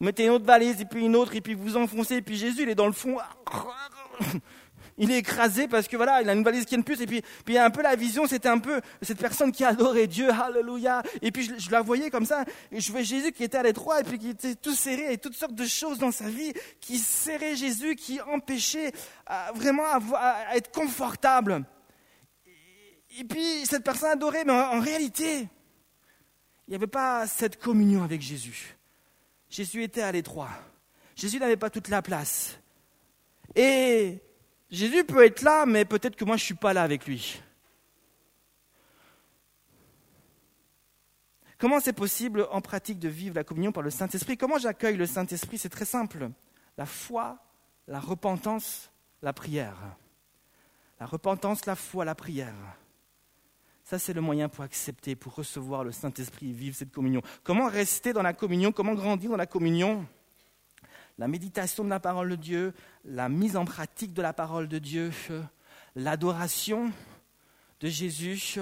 Vous 0.01 0.07
mettez 0.07 0.25
une 0.25 0.31
autre 0.31 0.45
valise 0.45 0.81
et 0.81 0.85
puis 0.85 1.05
une 1.05 1.15
autre 1.15 1.37
et 1.37 1.41
puis 1.41 1.55
vous 1.55 1.77
enfoncez 1.77 2.17
et 2.17 2.23
puis 2.23 2.37
Jésus 2.37 2.63
il 2.63 2.69
est 2.69 2.75
dans 2.75 2.87
le 2.87 2.93
fond. 2.93 3.19
Il 4.99 5.11
est 5.11 5.19
écrasé 5.19 5.69
parce 5.69 5.89
que 5.89 5.97
voilà, 5.97 6.21
il 6.21 6.29
a 6.29 6.35
une 6.35 6.45
valise 6.45 6.67
qui 6.67 6.75
est 6.75 6.79
une 6.79 6.85
plus 6.85 7.01
et 7.01 7.07
puis 7.07 7.23
puis 7.47 7.57
un 7.57 7.71
peu 7.71 7.83
la 7.83 7.97
vision, 7.97 8.27
c'était 8.27 8.49
un 8.49 8.59
peu 8.59 8.81
cette 9.01 9.19
personne 9.19 9.51
qui 9.51 9.65
adorait 9.65 10.07
Dieu, 10.07 10.29
alléluia. 10.31 11.03
Et 11.23 11.33
puis 11.33 11.51
je, 11.59 11.71
la 11.71 11.81
voyais 11.81 12.11
comme 12.11 12.27
ça 12.27 12.45
et 12.71 12.79
je 12.79 12.91
voyais 12.91 13.07
Jésus 13.07 13.33
qui 13.33 13.43
était 13.43 13.59
à 13.59 13.63
l'étroit 13.63 14.01
et 14.01 14.05
puis 14.05 14.19
qui 14.19 14.31
était 14.31 14.55
tout 14.55 14.75
serré 14.75 15.13
et 15.13 15.19
toutes 15.19 15.35
sortes 15.35 15.55
de 15.55 15.65
choses 15.65 15.99
dans 15.99 16.13
sa 16.13 16.29
vie 16.29 16.53
qui 16.81 16.99
serraient 16.99 17.57
Jésus, 17.57 17.95
qui 17.95 18.21
empêchaient 18.21 18.93
euh, 19.31 19.35
vraiment 19.55 19.85
à 20.15 20.57
être 20.57 20.71
confortable. 20.71 21.65
Et 23.19 23.25
puis 23.25 23.67
cette 23.67 23.85
personne 23.85 24.11
adorait, 24.11 24.45
mais 24.45 24.53
en, 24.53 24.81
réalité, 24.81 25.49
il 26.67 26.71
n'y 26.71 26.75
avait 26.75 26.87
pas 26.87 27.27
cette 27.27 27.61
communion 27.61 28.03
avec 28.03 28.23
Jésus. 28.23 28.77
Jésus 29.51 29.83
était 29.83 30.03
à 30.03 30.13
l'étroit. 30.13 30.51
Jésus 31.15 31.39
n'avait 31.39 31.57
pas 31.59 31.69
toute 31.69 31.89
la 31.89 32.01
place. 32.01 32.59
Et 33.55 34.19
Jésus 34.71 35.05
peut 35.05 35.25
être 35.25 35.43
là, 35.43 35.67
mais 35.67 35.85
peut-être 35.85 36.17
que 36.17 36.25
moi 36.25 36.37
je 36.37 36.43
ne 36.43 36.47
suis 36.47 36.55
pas 36.55 36.73
là 36.73 36.83
avec 36.83 37.07
lui. 37.07 37.43
Comment 41.59 41.81
c'est 41.81 41.93
possible 41.93 42.49
en 42.51 42.61
pratique 42.61 42.99
de 42.99 43.09
vivre 43.09 43.37
la 43.37 43.45
communion 43.45 43.73
par 43.73 43.83
le 43.83 43.91
Saint-Esprit? 43.91 44.37
Comment 44.37 44.59
j'accueille 44.59 44.97
le 44.97 45.07
Saint-Esprit? 45.07 45.59
C'est 45.59 45.69
très 45.69 45.85
simple. 45.85 46.31
La 46.79 46.87
foi, 46.87 47.39
la 47.87 48.01
repentance, 48.01 48.91
la 49.21 49.33
prière. 49.33 49.77
La 50.99 51.07
repentance, 51.07 51.67
la 51.67 51.77
foi, 51.77 52.05
la 52.05 52.15
prière. 52.15 52.55
Ça, 53.93 53.99
c'est 53.99 54.15
le 54.15 54.23
moyen 54.23 54.49
pour 54.49 54.65
accepter, 54.65 55.15
pour 55.15 55.35
recevoir 55.35 55.85
le 55.85 55.93
Saint-Esprit 55.93 56.49
et 56.49 56.53
vivre 56.55 56.75
cette 56.75 56.93
communion. 56.93 57.21
Comment 57.45 57.69
rester 57.69 58.15
dans 58.15 58.23
la 58.23 58.33
communion? 58.33 58.73
Comment 58.73 58.95
grandir 58.95 59.29
dans 59.29 59.37
la 59.37 59.45
communion? 59.45 60.07
La 61.19 61.29
méditation 61.29 61.85
de 61.85 61.91
la 61.91 62.01
parole 62.01 62.31
de 62.31 62.37
Dieu, 62.37 62.73
la 63.05 63.29
mise 63.29 63.55
en 63.55 63.67
pratique 63.67 64.15
de 64.15 64.23
la 64.23 64.33
parole 64.33 64.67
de 64.67 64.79
Dieu, 64.79 65.11
l'adoration 65.95 66.91
de 67.81 67.89
Jésus, 67.89 68.61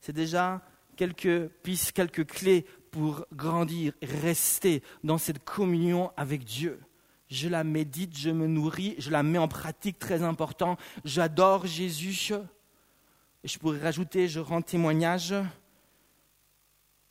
c'est 0.00 0.12
déjà 0.12 0.60
quelques 0.96 1.46
pistes, 1.62 1.92
quelques 1.92 2.26
clés 2.26 2.66
pour 2.90 3.24
grandir 3.32 3.92
rester 4.02 4.82
dans 5.04 5.18
cette 5.18 5.44
communion 5.44 6.10
avec 6.16 6.42
Dieu. 6.42 6.80
Je 7.28 7.48
la 7.48 7.62
médite, 7.62 8.18
je 8.18 8.30
me 8.30 8.48
nourris, 8.48 8.96
je 8.98 9.10
la 9.10 9.22
mets 9.22 9.38
en 9.38 9.46
pratique, 9.46 10.00
très 10.00 10.24
important. 10.24 10.78
J'adore 11.04 11.64
Jésus. 11.64 12.32
Et 13.44 13.48
je 13.48 13.58
pourrais 13.58 13.80
rajouter, 13.80 14.28
je 14.28 14.40
rends 14.40 14.62
témoignage. 14.62 15.34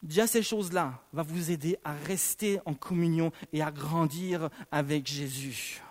Déjà, 0.02 0.26
ces 0.28 0.42
choses-là 0.42 1.00
vont 1.14 1.24
vous 1.24 1.52
aider 1.52 1.78
à 1.84 1.94
rester 1.94 2.60
en 2.66 2.74
communion 2.74 3.32
et 3.54 3.62
à 3.62 3.72
grandir 3.72 4.50
avec 4.72 5.06
Jésus. 5.06 5.82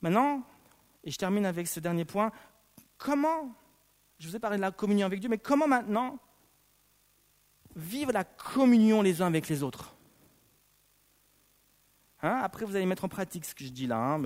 Maintenant, 0.00 0.42
et 1.04 1.10
je 1.10 1.18
termine 1.18 1.44
avec 1.44 1.66
ce 1.66 1.80
dernier 1.80 2.04
point, 2.04 2.32
comment, 2.96 3.54
je 4.18 4.28
vous 4.28 4.36
ai 4.36 4.38
parlé 4.38 4.56
de 4.56 4.62
la 4.62 4.70
communion 4.70 5.06
avec 5.06 5.20
Dieu, 5.20 5.28
mais 5.28 5.38
comment 5.38 5.68
maintenant 5.68 6.18
vivre 7.76 8.12
la 8.12 8.24
communion 8.24 9.02
les 9.02 9.20
uns 9.20 9.26
avec 9.26 9.48
les 9.48 9.62
autres? 9.62 9.94
Hein 12.22 12.40
Après, 12.42 12.64
vous 12.64 12.76
allez 12.76 12.86
mettre 12.86 13.04
en 13.04 13.08
pratique 13.08 13.44
ce 13.44 13.54
que 13.54 13.64
je 13.64 13.70
dis 13.70 13.86
là, 13.86 13.98
hein, 13.98 14.18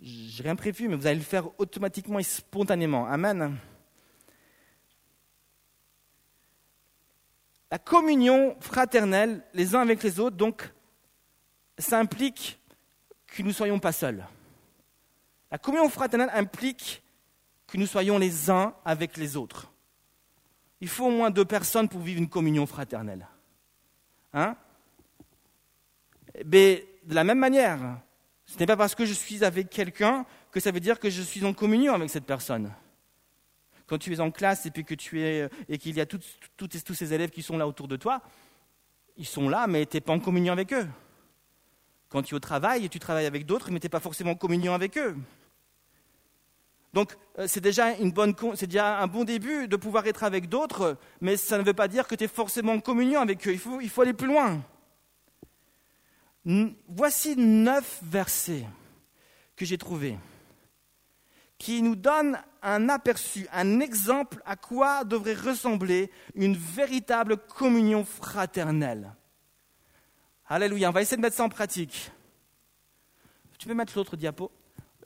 j'ai 0.00 0.42
rien 0.42 0.56
prévu, 0.56 0.88
mais 0.88 0.96
vous 0.96 1.06
allez 1.06 1.18
le 1.18 1.24
faire 1.24 1.48
automatiquement 1.58 2.18
et 2.18 2.24
spontanément. 2.24 3.06
Amen. 3.06 3.56
La 7.70 7.78
communion 7.78 8.56
fraternelle, 8.60 9.42
les 9.52 9.74
uns 9.74 9.80
avec 9.80 10.02
les 10.02 10.20
autres, 10.20 10.36
donc, 10.36 10.72
ça 11.78 11.98
implique 11.98 12.60
que 13.26 13.42
nous 13.42 13.48
ne 13.48 13.54
soyons 13.54 13.80
pas 13.80 13.92
seuls. 13.92 14.24
La 15.50 15.58
communion 15.58 15.88
fraternelle 15.88 16.30
implique 16.34 17.02
que 17.66 17.76
nous 17.76 17.86
soyons 17.86 18.18
les 18.18 18.50
uns 18.50 18.74
avec 18.84 19.16
les 19.16 19.36
autres. 19.36 19.72
Il 20.80 20.88
faut 20.88 21.06
au 21.06 21.10
moins 21.10 21.30
deux 21.30 21.44
personnes 21.44 21.88
pour 21.88 22.00
vivre 22.00 22.20
une 22.20 22.28
communion 22.28 22.66
fraternelle. 22.66 23.26
Hein? 24.32 24.56
Mais 26.44 26.86
de 27.04 27.14
la 27.14 27.24
même 27.24 27.38
manière, 27.38 28.00
ce 28.54 28.60
n'est 28.60 28.66
pas 28.66 28.76
parce 28.76 28.94
que 28.94 29.04
je 29.04 29.12
suis 29.12 29.44
avec 29.44 29.68
quelqu'un 29.68 30.24
que 30.52 30.60
ça 30.60 30.70
veut 30.70 30.78
dire 30.78 31.00
que 31.00 31.10
je 31.10 31.22
suis 31.22 31.44
en 31.44 31.52
communion 31.52 31.92
avec 31.92 32.08
cette 32.08 32.24
personne. 32.24 32.72
Quand 33.88 33.98
tu 33.98 34.12
es 34.12 34.20
en 34.20 34.30
classe 34.30 34.64
et 34.66 34.70
que 34.70 34.94
tu 34.94 35.22
es 35.22 35.48
et 35.68 35.76
qu'il 35.76 35.96
y 35.96 36.00
a 36.00 36.06
tous 36.06 36.94
ces 36.94 37.12
élèves 37.12 37.30
qui 37.30 37.42
sont 37.42 37.58
là 37.58 37.66
autour 37.66 37.88
de 37.88 37.96
toi, 37.96 38.22
ils 39.16 39.26
sont 39.26 39.48
là, 39.48 39.66
mais 39.66 39.86
tu 39.86 39.96
n'es 39.96 40.00
pas 40.00 40.12
en 40.12 40.20
communion 40.20 40.52
avec 40.52 40.72
eux. 40.72 40.86
Quand 42.08 42.22
tu 42.22 42.34
es 42.34 42.36
au 42.36 42.40
travail 42.40 42.84
et 42.84 42.88
tu 42.88 43.00
travailles 43.00 43.26
avec 43.26 43.44
d'autres, 43.44 43.72
mais 43.72 43.80
tu 43.80 43.86
n'es 43.86 43.90
pas 43.90 43.98
forcément 43.98 44.30
en 44.30 44.36
communion 44.36 44.72
avec 44.72 44.96
eux. 44.98 45.16
Donc 46.92 47.16
euh, 47.40 47.48
c'est 47.48 47.60
déjà, 47.60 47.90
une 47.96 48.12
bonne, 48.12 48.36
c'est 48.54 48.68
déjà 48.68 49.00
un 49.00 49.08
bon 49.08 49.24
début 49.24 49.66
de 49.66 49.74
pouvoir 49.74 50.06
être 50.06 50.22
avec 50.22 50.48
d'autres, 50.48 50.96
mais 51.20 51.36
ça 51.36 51.58
ne 51.58 51.64
veut 51.64 51.74
pas 51.74 51.88
dire 51.88 52.06
que 52.06 52.14
tu 52.14 52.22
es 52.22 52.28
forcément 52.28 52.74
en 52.74 52.80
communion 52.80 53.20
avec 53.20 53.48
eux. 53.48 53.58
Il 53.82 53.90
faut 53.90 54.02
aller 54.02 54.14
plus 54.14 54.28
loin. 54.28 54.62
Voici 56.88 57.36
neuf 57.36 58.00
versets 58.02 58.66
que 59.56 59.64
j'ai 59.64 59.78
trouvés 59.78 60.18
qui 61.58 61.80
nous 61.80 61.96
donnent 61.96 62.38
un 62.62 62.88
aperçu, 62.88 63.46
un 63.52 63.80
exemple 63.80 64.42
à 64.44 64.56
quoi 64.56 65.04
devrait 65.04 65.34
ressembler 65.34 66.10
une 66.34 66.56
véritable 66.56 67.36
communion 67.36 68.04
fraternelle. 68.04 69.14
Alléluia, 70.46 70.90
on 70.90 70.92
va 70.92 71.02
essayer 71.02 71.16
de 71.16 71.22
mettre 71.22 71.36
ça 71.36 71.44
en 71.44 71.48
pratique. 71.48 72.10
Tu 73.58 73.66
peux 73.66 73.74
mettre 73.74 73.96
l'autre 73.96 74.16
diapo 74.16 74.50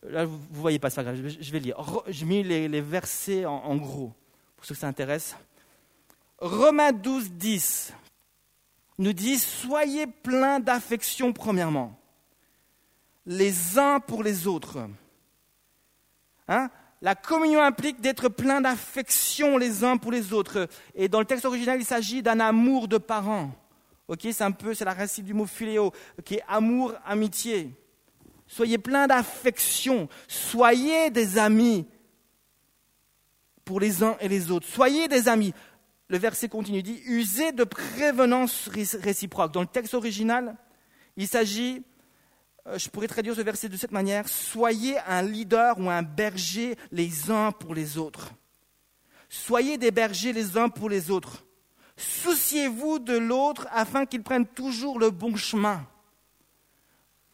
Là, 0.03 0.24
vous 0.24 0.37
ne 0.37 0.57
voyez 0.57 0.79
pas, 0.79 0.90
ça, 0.90 1.03
je 1.14 1.53
vais 1.53 1.61
lire. 1.61 1.77
Je 2.09 2.24
mets 2.24 2.42
les, 2.42 2.81
versets 2.81 3.44
en, 3.44 3.55
en, 3.57 3.77
gros, 3.77 4.12
pour 4.57 4.64
ceux 4.64 4.74
que 4.74 4.81
ça 4.81 4.87
intéresse. 4.87 5.37
Romains 6.38 6.92
12, 6.92 7.33
10 7.33 7.92
nous 8.99 9.13
dit 9.13 9.39
Soyez 9.39 10.07
pleins 10.07 10.61
d'affection, 10.61 11.33
premièrement, 11.33 11.99
les 13.27 13.79
uns 13.79 14.01
pour 14.01 14.23
les 14.23 14.47
autres. 14.47 14.79
Hein? 16.49 16.71
La 17.01 17.15
communion 17.15 17.63
implique 17.63 18.01
d'être 18.01 18.29
plein 18.29 18.61
d'affection 18.61 19.57
les 19.57 19.85
uns 19.85 19.97
pour 19.97 20.11
les 20.11 20.33
autres. 20.33 20.69
Et 20.95 21.09
dans 21.09 21.21
le 21.21 21.27
texte 21.27 21.45
original, 21.45 21.79
il 21.81 21.85
s'agit 21.85 22.23
d'un 22.23 22.41
amour 22.41 22.89
de 22.89 22.99
parents. 22.99 23.53
Ok, 24.09 24.21
c'est 24.23 24.43
un 24.43 24.51
peu, 24.51 24.75
c'est 24.75 24.85
la 24.85 24.95
racine 24.95 25.25
du 25.25 25.35
mot 25.35 25.47
philéo, 25.47 25.93
qui 26.25 26.37
est 26.37 26.45
amour, 26.49 26.95
amitié. 27.05 27.71
Soyez 28.49 28.79
plein 28.79 29.07
d'affection. 29.07 30.09
Soyez 30.27 31.11
des 31.11 31.39
amis 31.39 31.87
pour 33.65 33.79
les 33.79 34.03
uns 34.03 34.17
et 34.21 34.29
les 34.29 34.51
autres. 34.51 34.67
Soyez 34.67 35.07
des 35.07 35.29
amis. 35.29 35.53
Le 36.09 36.18
verset 36.18 36.49
continue, 36.49 36.83
dit, 36.83 37.03
usez 37.05 37.53
de 37.53 37.64
prévenance 37.64 38.68
réciproque. 38.68 39.53
Dans 39.53 39.61
le 39.61 39.66
texte 39.66 39.94
original, 39.94 40.57
il 41.16 41.29
s'agit 41.29 41.83
euh, 42.68 42.79
je 42.79 42.88
pourrais 42.88 43.09
traduire 43.09 43.35
ce 43.35 43.40
verset 43.40 43.68
de 43.68 43.77
cette 43.77 43.92
manière, 43.92 44.29
soyez 44.29 44.99
un 45.07 45.23
leader 45.23 45.79
ou 45.79 45.88
un 45.88 46.03
berger 46.03 46.77
les 46.92 47.31
uns 47.31 47.53
pour 47.53 47.75
les 47.75 47.99
autres. 47.99 48.33
Soyez 49.29 49.79
des 49.79 49.90
bergers 49.90 50.33
les 50.33 50.57
uns 50.57 50.68
pour 50.68 50.88
les 50.88 51.11
autres. 51.11 51.44
Souciez-vous 51.97 52.99
de 52.99 53.16
l'autre 53.16 53.66
afin 53.71 54.07
qu'il 54.07 54.23
prenne 54.23 54.47
toujours 54.47 54.99
le 54.99 55.11
bon 55.11 55.37
chemin. 55.37 55.87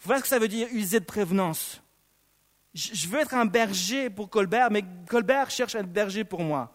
Voilà 0.01 0.19
ce 0.19 0.23
que 0.23 0.29
ça 0.29 0.39
veut 0.39 0.49
dire 0.49 0.69
user 0.73 1.01
de 1.01 1.05
prévenance. 1.05 1.83
Je 2.75 3.09
veux 3.09 3.21
être 3.21 3.35
un 3.35 3.47
berger 3.47 4.11
pour 4.11 4.29
Colbert, 4.31 4.71
mais 4.71 4.85
Colbert 5.09 5.51
cherche 5.51 5.75
un 5.75 5.85
berger 5.85 6.25
pour 6.25 6.41
moi. 6.41 6.73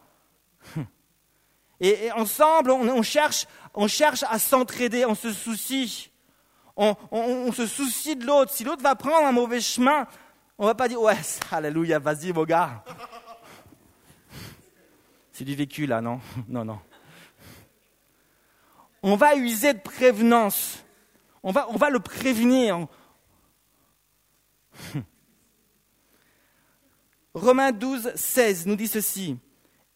Et, 1.81 2.11
ensemble, 2.11 2.71
on, 2.71 3.01
cherche, 3.01 3.47
on 3.73 3.87
cherche 3.87 4.23
à 4.23 4.37
s'entraider, 4.37 5.05
on 5.05 5.15
se 5.15 5.31
soucie 5.31 6.09
on, 7.11 7.51
se 7.51 7.67
soucie 7.67 8.15
de 8.15 8.25
l'autre. 8.25 8.51
Si 8.51 8.63
l'autre 8.63 8.81
va 8.81 8.95
prendre 8.95 9.27
un 9.27 9.31
mauvais 9.31 9.59
chemin, 9.59 10.07
on 10.57 10.65
va 10.65 10.75
pas 10.75 10.87
dire 10.87 11.01
Ouais, 11.01 11.17
alléluia, 11.51 11.99
vas-y, 11.99 12.31
mon 12.31 12.45
gars. 12.45 12.83
C'est 15.31 15.43
du 15.43 15.55
vécu 15.55 15.85
là, 15.85 16.01
non? 16.01 16.21
Non, 16.47 16.65
non. 16.65 16.79
On 19.01 19.15
va 19.15 19.35
user 19.35 19.73
de 19.73 19.79
prévenance. 19.79 20.83
On 21.41 21.51
va, 21.51 21.69
on 21.69 21.77
va 21.77 21.89
le 21.89 22.01
prévenir. 22.01 22.87
Romains 27.33 27.71
12, 27.71 28.11
16 28.15 28.65
nous 28.65 28.75
dit 28.75 28.87
ceci. 28.87 29.37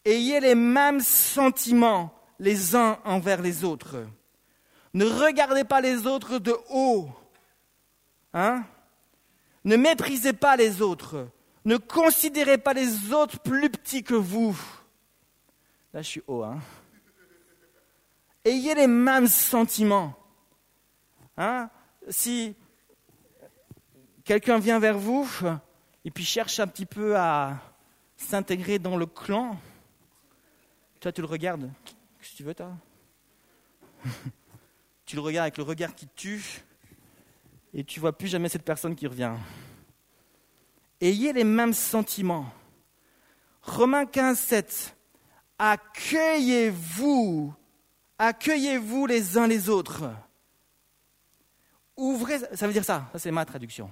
Ayez 0.04 0.40
les 0.40 0.54
mêmes 0.54 1.00
sentiments 1.00 2.12
les 2.38 2.76
uns 2.76 2.98
envers 3.04 3.40
les 3.40 3.64
autres. 3.64 4.04
Ne 4.92 5.06
regardez 5.06 5.64
pas 5.64 5.80
les 5.80 6.06
autres 6.06 6.38
de 6.38 6.54
haut. 6.70 7.08
Hein 8.32 8.64
ne 9.64 9.76
méprisez 9.76 10.34
pas 10.34 10.56
les 10.56 10.82
autres. 10.82 11.28
Ne 11.64 11.78
considérez 11.78 12.58
pas 12.58 12.74
les 12.74 13.12
autres 13.12 13.40
plus 13.40 13.70
petits 13.70 14.02
que 14.02 14.14
vous. 14.14 14.56
Là, 15.94 16.02
je 16.02 16.08
suis 16.08 16.22
haut. 16.26 16.42
Hein 16.42 16.58
Ayez 18.44 18.74
les 18.74 18.86
mêmes 18.86 19.26
sentiments. 19.26 20.14
Hein 21.36 21.70
si 22.10 22.54
quelqu'un 24.24 24.58
vient 24.58 24.78
vers 24.78 24.98
vous 24.98 25.26
et 26.04 26.10
puis 26.10 26.24
cherche 26.24 26.60
un 26.60 26.66
petit 26.66 26.86
peu 26.86 27.16
à 27.16 27.58
s'intégrer 28.18 28.78
dans 28.78 28.96
le 28.98 29.06
clan, 29.06 29.56
toi, 31.04 31.12
tu 31.12 31.20
le 31.20 31.26
regardes. 31.26 31.70
Qu'est-ce 32.18 32.30
que 32.32 32.36
tu 32.38 32.44
veux, 32.44 32.54
toi 32.54 32.72
tu 35.04 35.16
le 35.16 35.20
regardes 35.20 35.44
avec 35.44 35.58
le 35.58 35.64
regard 35.64 35.94
qui 35.94 36.08
tue 36.08 36.62
et 37.74 37.84
tu 37.84 38.00
vois 38.00 38.16
plus 38.16 38.28
jamais 38.28 38.48
cette 38.48 38.62
personne 38.62 38.96
qui 38.96 39.06
revient. 39.06 39.34
Ayez 41.02 41.34
les 41.34 41.44
mêmes 41.44 41.74
sentiments. 41.74 42.46
Romains 43.60 44.06
15, 44.06 44.38
7. 44.38 44.96
Accueillez-vous, 45.58 47.52
accueillez-vous 48.18 49.04
les 49.04 49.36
uns 49.36 49.46
les 49.46 49.68
autres. 49.68 50.10
Ouvrez, 51.98 52.38
ça 52.54 52.66
veut 52.66 52.72
dire 52.72 52.82
ça, 52.82 53.10
ça 53.12 53.18
c'est 53.18 53.30
ma 53.30 53.44
traduction. 53.44 53.90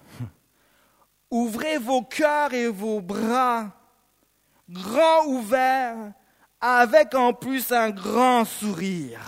Ouvrez 1.30 1.76
vos 1.76 2.00
cœurs 2.00 2.54
et 2.54 2.68
vos 2.68 3.02
bras 3.02 3.70
grands 4.70 5.26
ouverts, 5.26 6.14
avec 6.62 7.14
en 7.16 7.34
plus 7.34 7.72
un 7.72 7.90
grand 7.90 8.44
sourire 8.44 9.20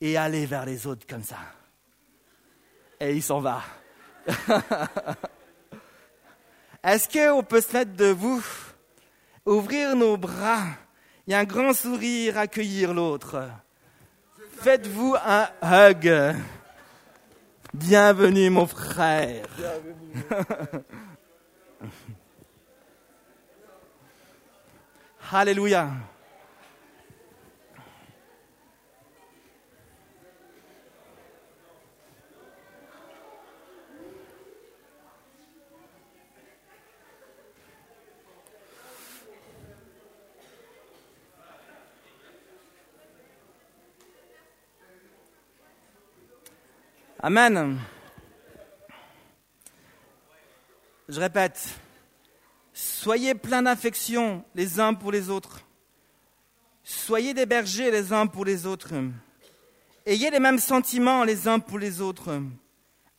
et 0.00 0.16
aller 0.16 0.44
vers 0.44 0.66
les 0.66 0.84
autres 0.86 1.06
comme 1.06 1.22
ça. 1.22 1.38
Et 2.98 3.14
il 3.14 3.22
s'en 3.22 3.40
va. 3.40 3.62
Est-ce 6.82 7.08
qu'on 7.08 7.44
peut 7.44 7.60
se 7.60 7.72
mettre 7.72 7.92
debout, 7.92 8.44
ouvrir 9.44 9.94
nos 9.94 10.16
bras, 10.16 10.64
il 11.26 11.30
y 11.32 11.34
a 11.34 11.38
un 11.38 11.44
grand 11.44 11.72
sourire, 11.72 12.36
accueillir 12.36 12.92
l'autre? 12.92 13.48
Faites-vous 14.60 15.14
un 15.24 15.48
hug. 15.62 16.36
Bienvenue 17.72 18.50
mon 18.50 18.66
frère. 18.66 19.46
Alléluia. 25.32 25.90
Amen. 47.20 47.80
Je 51.08 51.18
répète, 51.18 51.80
soyez 53.06 53.36
pleins 53.36 53.62
d'affection 53.62 54.44
les 54.56 54.80
uns 54.80 54.92
pour 54.92 55.12
les 55.12 55.30
autres. 55.30 55.60
Soyez 56.82 57.34
des 57.34 57.46
bergers 57.46 57.92
les 57.92 58.12
uns 58.12 58.26
pour 58.26 58.44
les 58.44 58.66
autres. 58.66 58.94
Ayez 60.04 60.28
les 60.28 60.40
mêmes 60.40 60.58
sentiments 60.58 61.22
les 61.22 61.46
uns 61.46 61.60
pour 61.60 61.78
les 61.78 62.00
autres. 62.00 62.42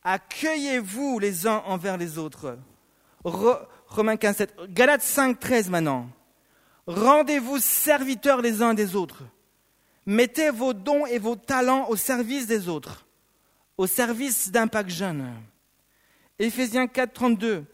Accueillez-vous 0.04 1.18
les 1.20 1.46
uns 1.46 1.62
envers 1.64 1.96
les 1.96 2.18
autres. 2.18 2.58
Romains 3.24 4.18
15, 4.18 4.36
7. 4.36 4.56
Galates 4.68 5.00
5, 5.00 5.40
13 5.40 5.70
maintenant. 5.70 6.10
Rendez-vous 6.86 7.56
serviteurs 7.56 8.42
les 8.42 8.60
uns 8.60 8.74
des 8.74 8.94
autres. 8.94 9.22
Mettez 10.04 10.50
vos 10.50 10.74
dons 10.74 11.06
et 11.06 11.18
vos 11.18 11.36
talents 11.36 11.88
au 11.88 11.96
service 11.96 12.46
des 12.46 12.68
autres 12.68 13.06
au 13.78 13.86
service 13.86 14.50
d'Impact 14.50 14.90
Jeune. 14.90 15.32
Éphésiens 16.38 16.88
4, 16.88 17.10
32. 17.10 17.64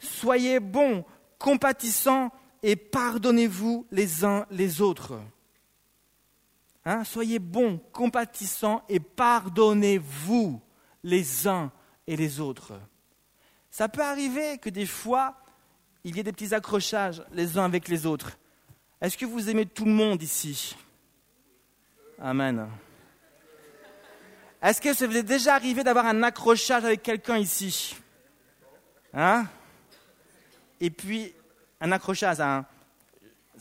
Soyez 0.00 0.58
bons, 0.58 1.04
compatissants 1.40 2.30
et 2.62 2.76
pardonnez-vous 2.76 3.86
les 3.90 4.24
uns 4.24 4.46
les 4.50 4.80
autres. 4.80 5.18
Hein? 6.84 7.02
Soyez 7.02 7.40
bons, 7.40 7.80
compatissants 7.92 8.84
et 8.88 9.00
pardonnez-vous 9.00 10.60
les 11.02 11.48
uns 11.48 11.72
et 12.06 12.16
les 12.16 12.38
autres. 12.38 12.78
Ça 13.70 13.88
peut 13.88 14.02
arriver 14.02 14.58
que 14.58 14.70
des 14.70 14.86
fois, 14.86 15.36
il 16.04 16.16
y 16.16 16.20
ait 16.20 16.22
des 16.22 16.32
petits 16.32 16.54
accrochages 16.54 17.24
les 17.32 17.58
uns 17.58 17.64
avec 17.64 17.88
les 17.88 18.06
autres. 18.06 18.38
Est-ce 19.00 19.16
que 19.16 19.26
vous 19.26 19.48
aimez 19.48 19.66
tout 19.66 19.86
le 19.86 19.92
monde 19.92 20.22
ici? 20.22 20.76
Amen. 22.18 22.68
Est-ce 24.62 24.80
que 24.80 24.92
ça 24.92 25.06
vous 25.06 25.16
est 25.16 25.22
déjà 25.22 25.54
arrivé 25.54 25.82
d'avoir 25.82 26.04
un 26.04 26.22
accrochage 26.22 26.84
avec 26.84 27.02
quelqu'un 27.02 27.38
ici? 27.38 27.96
Hein? 29.14 29.46
Et 30.80 30.90
puis, 30.90 31.34
un 31.80 31.92
accrochage, 31.92 32.36
ça 32.36 32.64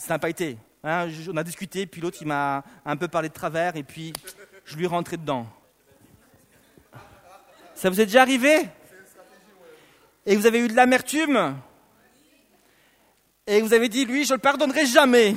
n'a 0.07 0.19
pas 0.19 0.29
été. 0.29 0.57
Hein 0.83 1.09
on 1.29 1.37
a 1.37 1.43
discuté, 1.43 1.85
puis 1.85 2.01
l'autre, 2.01 2.17
il 2.21 2.27
m'a 2.27 2.63
un 2.85 2.95
peu 2.95 3.07
parlé 3.07 3.29
de 3.29 3.33
travers, 3.33 3.75
et 3.75 3.83
puis 3.83 4.13
je 4.65 4.77
lui 4.77 4.85
ai 4.85 4.87
rentré 4.87 5.17
dedans. 5.17 5.45
Ça 7.75 7.89
vous 7.89 7.99
est 7.99 8.05
déjà 8.05 8.21
arrivé? 8.21 8.69
Et 10.25 10.35
vous 10.35 10.45
avez 10.45 10.59
eu 10.59 10.67
de 10.67 10.75
l'amertume? 10.75 11.57
Et 13.47 13.61
vous 13.61 13.73
avez 13.73 13.89
dit, 13.89 14.05
lui, 14.05 14.25
je 14.25 14.33
ne 14.33 14.37
le 14.37 14.41
pardonnerai 14.41 14.85
jamais. 14.85 15.35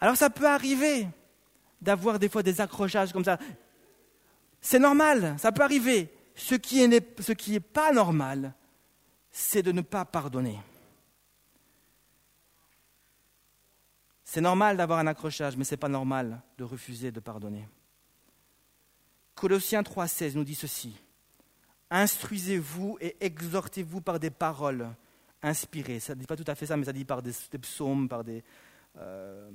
Alors 0.00 0.16
ça 0.16 0.28
peut 0.28 0.46
arriver 0.46 1.08
d'avoir 1.80 2.18
des 2.18 2.28
fois 2.28 2.42
des 2.42 2.60
accrochages 2.60 3.12
comme 3.12 3.24
ça. 3.24 3.38
C'est 4.60 4.78
normal, 4.78 5.36
ça 5.38 5.52
peut 5.52 5.62
arriver. 5.62 6.12
Ce 6.36 6.54
qui 6.54 6.86
n'est 6.86 7.04
ce 7.18 7.32
qui 7.32 7.58
pas 7.58 7.92
normal, 7.92 8.54
c'est 9.32 9.62
de 9.62 9.72
ne 9.72 9.80
pas 9.80 10.04
pardonner. 10.04 10.58
C'est 14.22 14.40
normal 14.40 14.76
d'avoir 14.76 14.98
un 14.98 15.06
accrochage, 15.06 15.56
mais 15.56 15.64
ce 15.64 15.72
n'est 15.72 15.78
pas 15.78 15.88
normal 15.88 16.42
de 16.58 16.64
refuser 16.64 17.10
de 17.10 17.20
pardonner. 17.20 17.66
Colossiens 19.34 19.82
3,16 19.82 20.34
nous 20.34 20.44
dit 20.44 20.54
ceci 20.54 20.96
Instruisez-vous 21.90 22.98
et 23.00 23.16
exhortez-vous 23.20 24.00
par 24.00 24.18
des 24.18 24.30
paroles 24.30 24.88
inspirées. 25.42 26.00
Ça 26.00 26.14
ne 26.14 26.20
dit 26.20 26.26
pas 26.26 26.36
tout 26.36 26.44
à 26.46 26.54
fait 26.54 26.66
ça, 26.66 26.76
mais 26.76 26.84
ça 26.84 26.92
dit 26.92 27.04
par 27.04 27.22
des, 27.22 27.32
psaumes, 27.60 28.08
par 28.08 28.24
des, 28.24 28.42
euh, 28.98 29.50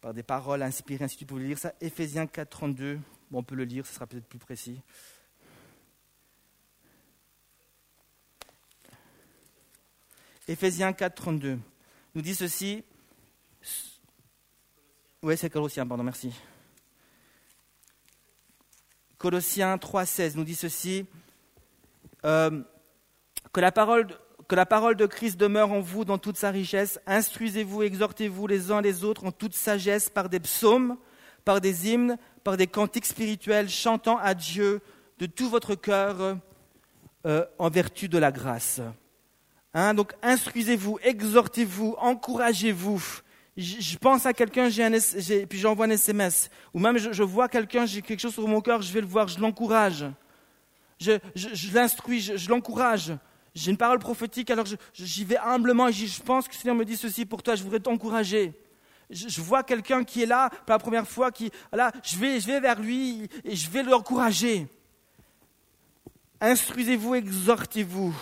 par 0.00 0.14
des 0.14 0.22
paroles 0.22 0.62
inspirées, 0.62 1.04
ainsi. 1.04 1.18
Vous 1.20 1.26
pouvez 1.26 1.44
lire 1.44 1.58
ça. 1.58 1.72
Éphésiens 1.80 2.26
4,32. 2.26 2.98
Bon, 3.30 3.40
on 3.40 3.42
peut 3.42 3.56
le 3.56 3.64
lire, 3.64 3.84
ce 3.86 3.94
sera 3.94 4.06
peut-être 4.06 4.26
plus 4.26 4.38
précis. 4.38 4.80
Éphésiens 10.48 10.92
4,32 10.92 11.58
nous 12.14 12.22
dit 12.22 12.34
ceci. 12.34 12.82
Oui, 15.22 15.36
c'est 15.36 15.50
Colossiens, 15.50 15.86
pardon, 15.86 16.02
merci. 16.02 16.32
Colossiens 19.18 19.76
3,16 19.76 20.36
nous 20.36 20.44
dit 20.44 20.54
ceci. 20.54 21.06
Euh, 22.24 22.62
que, 23.52 23.60
la 23.60 23.70
parole, 23.70 24.08
que 24.48 24.54
la 24.54 24.66
parole 24.66 24.96
de 24.96 25.06
Christ 25.06 25.38
demeure 25.38 25.72
en 25.72 25.80
vous 25.80 26.04
dans 26.04 26.18
toute 26.18 26.36
sa 26.36 26.50
richesse. 26.50 26.98
Instruisez-vous, 27.06 27.82
exhortez-vous 27.82 28.46
les 28.46 28.70
uns 28.70 28.80
les 28.80 29.04
autres 29.04 29.26
en 29.26 29.32
toute 29.32 29.54
sagesse 29.54 30.08
par 30.08 30.30
des 30.30 30.40
psaumes, 30.40 30.96
par 31.44 31.60
des 31.60 31.88
hymnes, 31.88 32.16
par 32.42 32.56
des 32.56 32.66
cantiques 32.66 33.06
spirituels, 33.06 33.68
chantant 33.68 34.16
à 34.16 34.34
Dieu 34.34 34.80
de 35.18 35.26
tout 35.26 35.50
votre 35.50 35.74
cœur 35.74 36.38
euh, 37.26 37.44
en 37.58 37.68
vertu 37.68 38.08
de 38.08 38.18
la 38.18 38.32
grâce. 38.32 38.80
Hein, 39.72 39.94
donc 39.94 40.12
instruisez-vous, 40.22 40.98
exhortez-vous, 41.02 41.94
encouragez-vous. 41.98 43.02
Je, 43.56 43.96
pense 43.98 44.26
à 44.26 44.32
quelqu'un, 44.32 44.68
j'ai 44.68 45.46
puis 45.46 45.58
j'envoie 45.58 45.86
un 45.86 45.90
SMS. 45.90 46.50
Ou 46.72 46.78
même 46.78 46.98
je, 46.98 47.12
je 47.12 47.22
vois 47.22 47.48
quelqu'un, 47.48 47.86
j'ai 47.86 48.02
quelque 48.02 48.20
chose 48.20 48.32
sur 48.32 48.48
mon 48.48 48.60
cœur, 48.60 48.82
je 48.82 48.92
vais 48.92 49.00
le 49.00 49.06
voir, 49.06 49.28
je 49.28 49.38
l'encourage 49.38 50.06
je, 51.00 51.74
l'instruis, 51.74 52.20
je, 52.20 52.48
l'encourage. 52.48 53.12
J'ai 53.54 53.70
une 53.70 53.76
parole 53.76 53.98
prophétique, 53.98 54.50
alors 54.50 54.66
j'y 54.94 55.24
vais 55.24 55.38
humblement 55.38 55.88
et 55.88 55.92
je 55.92 56.22
pense 56.22 56.46
que 56.46 56.52
le 56.52 56.58
Seigneur 56.58 56.76
me 56.76 56.84
dit 56.84 56.96
ceci 56.96 57.26
pour 57.26 57.42
toi, 57.42 57.56
je 57.56 57.62
voudrais 57.62 57.80
t'encourager. 57.80 58.52
Je, 59.10 59.40
vois 59.40 59.64
quelqu'un 59.64 60.04
qui 60.04 60.22
est 60.22 60.26
là 60.26 60.50
pour 60.50 60.70
la 60.70 60.78
première 60.78 61.08
fois, 61.08 61.32
qui, 61.32 61.50
là, 61.72 61.90
je 62.04 62.16
vais, 62.16 62.38
je 62.38 62.46
vais 62.46 62.60
vers 62.60 62.80
lui 62.80 63.28
et 63.44 63.56
je 63.56 63.68
vais 63.68 63.82
l'encourager. 63.82 64.68
Instruisez-vous, 66.40 67.16
exhortez-vous. 67.16 68.14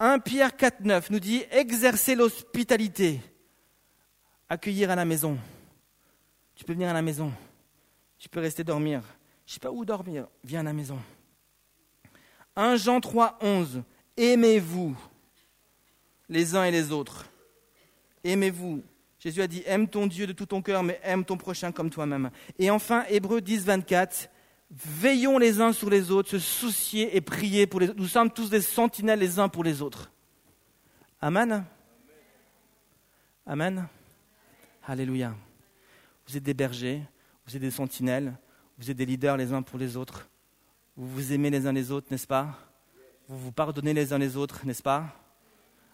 1 0.00 0.20
Pierre 0.20 0.50
4,9 0.50 1.06
nous 1.10 1.18
dit 1.18 1.42
exercer 1.50 2.14
l'hospitalité, 2.14 3.20
accueillir 4.48 4.90
à 4.90 4.96
la 4.96 5.04
maison. 5.04 5.36
Tu 6.54 6.64
peux 6.64 6.72
venir 6.72 6.88
à 6.88 6.92
la 6.92 7.02
maison, 7.02 7.32
tu 8.18 8.28
peux 8.28 8.40
rester 8.40 8.62
dormir. 8.62 9.02
Je 9.44 9.52
ne 9.52 9.54
sais 9.54 9.60
pas 9.60 9.72
où 9.72 9.84
dormir, 9.84 10.28
viens 10.44 10.60
à 10.60 10.64
la 10.64 10.72
maison. 10.72 10.98
1 12.54 12.76
Jean 12.76 13.00
3, 13.00 13.38
11. 13.40 13.82
Aimez-vous 14.16 14.96
les 16.28 16.54
uns 16.54 16.64
et 16.64 16.70
les 16.70 16.92
autres. 16.92 17.26
Aimez-vous. 18.22 18.82
Jésus 19.18 19.42
a 19.42 19.46
dit 19.48 19.62
aime 19.66 19.88
ton 19.88 20.06
Dieu 20.06 20.26
de 20.26 20.32
tout 20.32 20.46
ton 20.46 20.62
cœur, 20.62 20.82
mais 20.82 21.00
aime 21.02 21.24
ton 21.24 21.36
prochain 21.36 21.72
comme 21.72 21.90
toi-même. 21.90 22.30
Et 22.58 22.70
enfin, 22.70 23.04
Hébreu 23.08 23.40
10, 23.40 23.64
24. 23.64 24.28
Veillons 24.70 25.38
les 25.38 25.60
uns 25.60 25.72
sur 25.72 25.88
les 25.88 26.10
autres, 26.10 26.30
se 26.30 26.38
soucier 26.38 27.16
et 27.16 27.20
prier 27.20 27.66
pour 27.66 27.80
les 27.80 27.88
autres. 27.88 27.98
Nous 27.98 28.06
sommes 28.06 28.30
tous 28.30 28.50
des 28.50 28.60
sentinelles 28.60 29.18
les 29.18 29.38
uns 29.38 29.48
pour 29.48 29.64
les 29.64 29.80
autres. 29.80 30.10
Amen. 31.20 31.64
Amen. 33.46 33.88
Alléluia. 34.86 35.34
Vous 36.26 36.36
êtes 36.36 36.42
des 36.42 36.52
bergers, 36.52 37.02
vous 37.46 37.56
êtes 37.56 37.62
des 37.62 37.70
sentinelles, 37.70 38.34
vous 38.78 38.90
êtes 38.90 38.96
des 38.96 39.06
leaders 39.06 39.38
les 39.38 39.52
uns 39.54 39.62
pour 39.62 39.78
les 39.78 39.96
autres. 39.96 40.28
Vous 40.96 41.08
vous 41.08 41.32
aimez 41.32 41.48
les 41.48 41.66
uns 41.66 41.72
les 41.72 41.90
autres, 41.90 42.08
n'est-ce 42.10 42.26
pas? 42.26 42.58
Vous 43.26 43.38
vous 43.38 43.52
pardonnez 43.52 43.94
les 43.94 44.12
uns 44.12 44.18
les 44.18 44.36
autres, 44.36 44.66
n'est-ce 44.66 44.82
pas? 44.82 45.06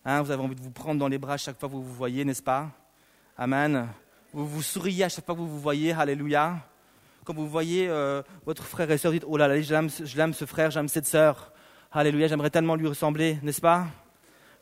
Hein, 0.05 0.23
Vous 0.23 0.33
avez 0.33 0.43
envie 0.43 0.57
de 0.57 0.61
vous 0.61 0.71
prendre 0.71 0.99
dans 0.99 1.09
les 1.09 1.19
bras 1.19 1.37
chaque 1.37 1.59
fois 1.61 1.69
que 1.69 1.75
vous 1.75 1.83
vous 1.85 1.95
voyez, 1.95 2.25
n'est-ce 2.25 2.43
pas? 2.43 2.71
Amen. 3.37 3.89
Vous 4.33 4.47
vous 4.47 4.63
souriez 4.63 5.05
à 5.05 5.09
chaque 5.09 5.25
fois 5.25 5.35
que 5.35 5.41
vous 5.41 5.49
vous 5.49 5.61
voyez, 5.61 5.93
alléluia. 5.93 6.59
Quand 7.25 7.35
vous 7.35 7.49
voyez 7.49 7.89
euh, 7.89 8.23
votre 8.45 8.65
frère 8.65 8.91
et 8.91 8.99
soeur, 8.99 9.13
dites, 9.13 9.25
oh 9.27 9.37
là 9.37 9.49
là, 9.49 9.61
je 9.61 10.17
l'aime 10.17 10.35
ce 10.35 10.45
frère, 10.45 10.71
j'aime 10.71 10.89
cette 10.89 11.07
sœur. 11.07 11.53
Alléluia, 11.91 12.29
j'aimerais 12.29 12.51
tellement 12.51 12.75
lui 12.75 12.87
ressembler, 12.87 13.39
n'est-ce 13.43 13.61
pas? 13.61 13.87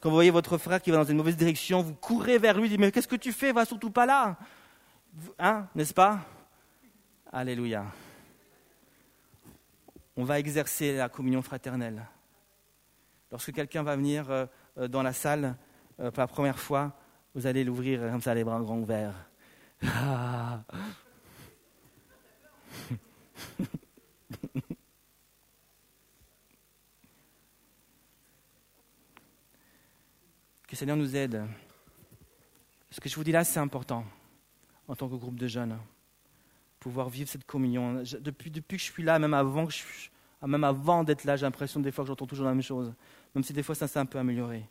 Quand 0.01 0.09
vous 0.09 0.15
voyez 0.15 0.31
votre 0.31 0.59
frère 0.59 0.81
qui 0.81 0.91
va 0.91 0.99
dans 0.99 1.05
une 1.05 1.17
mauvaise 1.17 1.37
direction, 1.37 1.83
vous 1.83 1.95
courez 1.95 2.39
vers 2.39 2.59
lui, 2.59 2.69
dites, 2.69 2.79
mais 2.79 2.93
qu'est-ce 2.93 3.09
que 3.09 3.17
tu 3.17 3.33
fais? 3.33 3.53
Va 3.53 3.65
surtout 3.65 3.91
pas 3.91 4.07
là. 4.07 4.37
Hein, 5.39 5.67
n'est-ce 5.75 5.95
pas? 5.95 6.21
Alléluia 7.33 7.85
on 10.17 10.25
va 10.25 10.39
exercer 10.39 10.97
la 10.97 11.09
communion 11.09 11.41
fraternelle. 11.41 12.03
Lorsque 13.31 13.51
quelqu'un 13.53 13.83
va 13.83 13.97
venir 13.97 14.31
euh, 14.31 14.45
euh, 14.77 14.89
dans 14.89 15.03
la 15.03 15.15
salle 15.15 15.57
pour 15.97 16.19
la 16.19 16.27
première 16.27 16.59
fois, 16.59 16.93
vous 17.35 17.47
allez 17.47 17.65
l'ouvrir 17.65 18.01
comme 18.11 18.21
ça, 18.21 18.35
les 18.35 18.45
bras 18.45 18.61
grands 18.61 18.79
ouverts. 18.79 19.15
que 30.69 30.77
Seigneur 30.77 30.97
nous 30.97 31.17
aide. 31.17 31.45
Ce 32.91 33.01
que 33.01 33.09
je 33.09 33.17
vous 33.17 33.25
dis 33.25 33.33
là, 33.33 33.45
c'est 33.45 33.61
important 33.61 34.05
en 34.89 34.95
tant 34.95 35.09
que 35.09 35.15
groupe 35.15 35.39
de 35.39 35.47
jeunes 35.47 35.79
pouvoir 36.83 37.09
vivre 37.09 37.29
cette 37.29 37.45
communion. 37.45 38.03
depuis, 38.21 38.51
que 38.51 38.77
je 38.77 38.83
suis 38.83 39.03
là, 39.05 39.19
même 39.19 39.35
avant, 39.35 39.69
même 40.45 40.65
avant 40.65 41.05
d'être 41.05 41.25
là, 41.25 41.37
j'ai 41.37 41.47
l'impression 41.47 41.79
des 41.79 41.93
fois 41.93 42.03
que 42.05 42.09
j'entends 42.09 42.27
toujours 42.27 42.47
la 42.47 42.53
même 42.53 42.63
chose. 42.63 42.93
Même 43.35 43.45
si 43.45 43.53
des 43.53 43.63
fois 43.63 43.75
ça 43.75 43.87
s'est 43.87 44.01
un 44.01 44.07
peu 44.07 44.19
amélioré. 44.19 44.69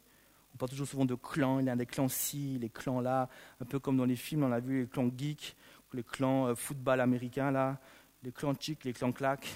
On 0.53 0.57
parle 0.57 0.71
toujours 0.71 0.87
souvent 0.87 1.05
de 1.05 1.15
clans, 1.15 1.59
il 1.59 1.67
y 1.67 1.69
a 1.69 1.75
des 1.77 1.85
clans 1.85 2.09
ci, 2.09 2.57
les 2.59 2.69
clans 2.69 2.99
là, 2.99 3.29
un 3.61 3.65
peu 3.65 3.79
comme 3.79 3.95
dans 3.95 4.05
les 4.05 4.17
films, 4.17 4.43
on 4.43 4.51
a 4.51 4.59
vu 4.59 4.81
les 4.81 4.87
clans 4.87 5.09
geeks, 5.17 5.55
les 5.93 6.03
clans 6.03 6.47
euh, 6.47 6.55
football 6.55 6.99
américain 6.99 7.51
là, 7.51 7.79
les 8.23 8.31
clans 8.31 8.53
chic, 8.59 8.83
les 8.83 8.93
clans 8.93 9.11
clac, 9.11 9.47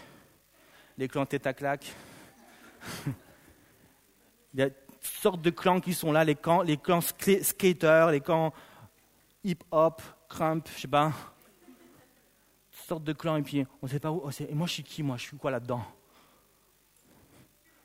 les 0.98 1.08
clans 1.08 1.26
tête 1.26 1.48
à 1.48 1.54
il 4.54 4.60
y 4.60 4.62
a 4.62 4.70
toutes 4.70 5.02
sortes 5.02 5.42
de 5.42 5.50
clans 5.50 5.80
qui 5.80 5.94
sont 5.94 6.12
là, 6.12 6.24
les 6.24 6.36
clans, 6.36 6.62
les 6.62 6.78
clans 6.78 7.02
skaters, 7.02 8.12
les 8.12 8.22
clans 8.22 8.54
hip-hop, 9.44 10.02
crump, 10.28 10.68
je 10.76 10.82
sais 10.82 10.88
pas 10.88 11.12
sorte 12.86 13.04
de 13.04 13.14
clan 13.14 13.38
et 13.38 13.42
puis 13.42 13.66
on 13.82 13.88
ne 13.88 13.92
sait 13.92 14.00
pas 14.00 14.12
où. 14.12 14.30
Et 14.30 14.54
moi, 14.54 14.68
je 14.68 14.74
suis 14.74 14.84
qui, 14.84 15.02
moi? 15.04 15.18
Je 15.18 15.24
suis 15.24 15.38
quoi 15.38 15.52
là-dedans? 15.52 15.84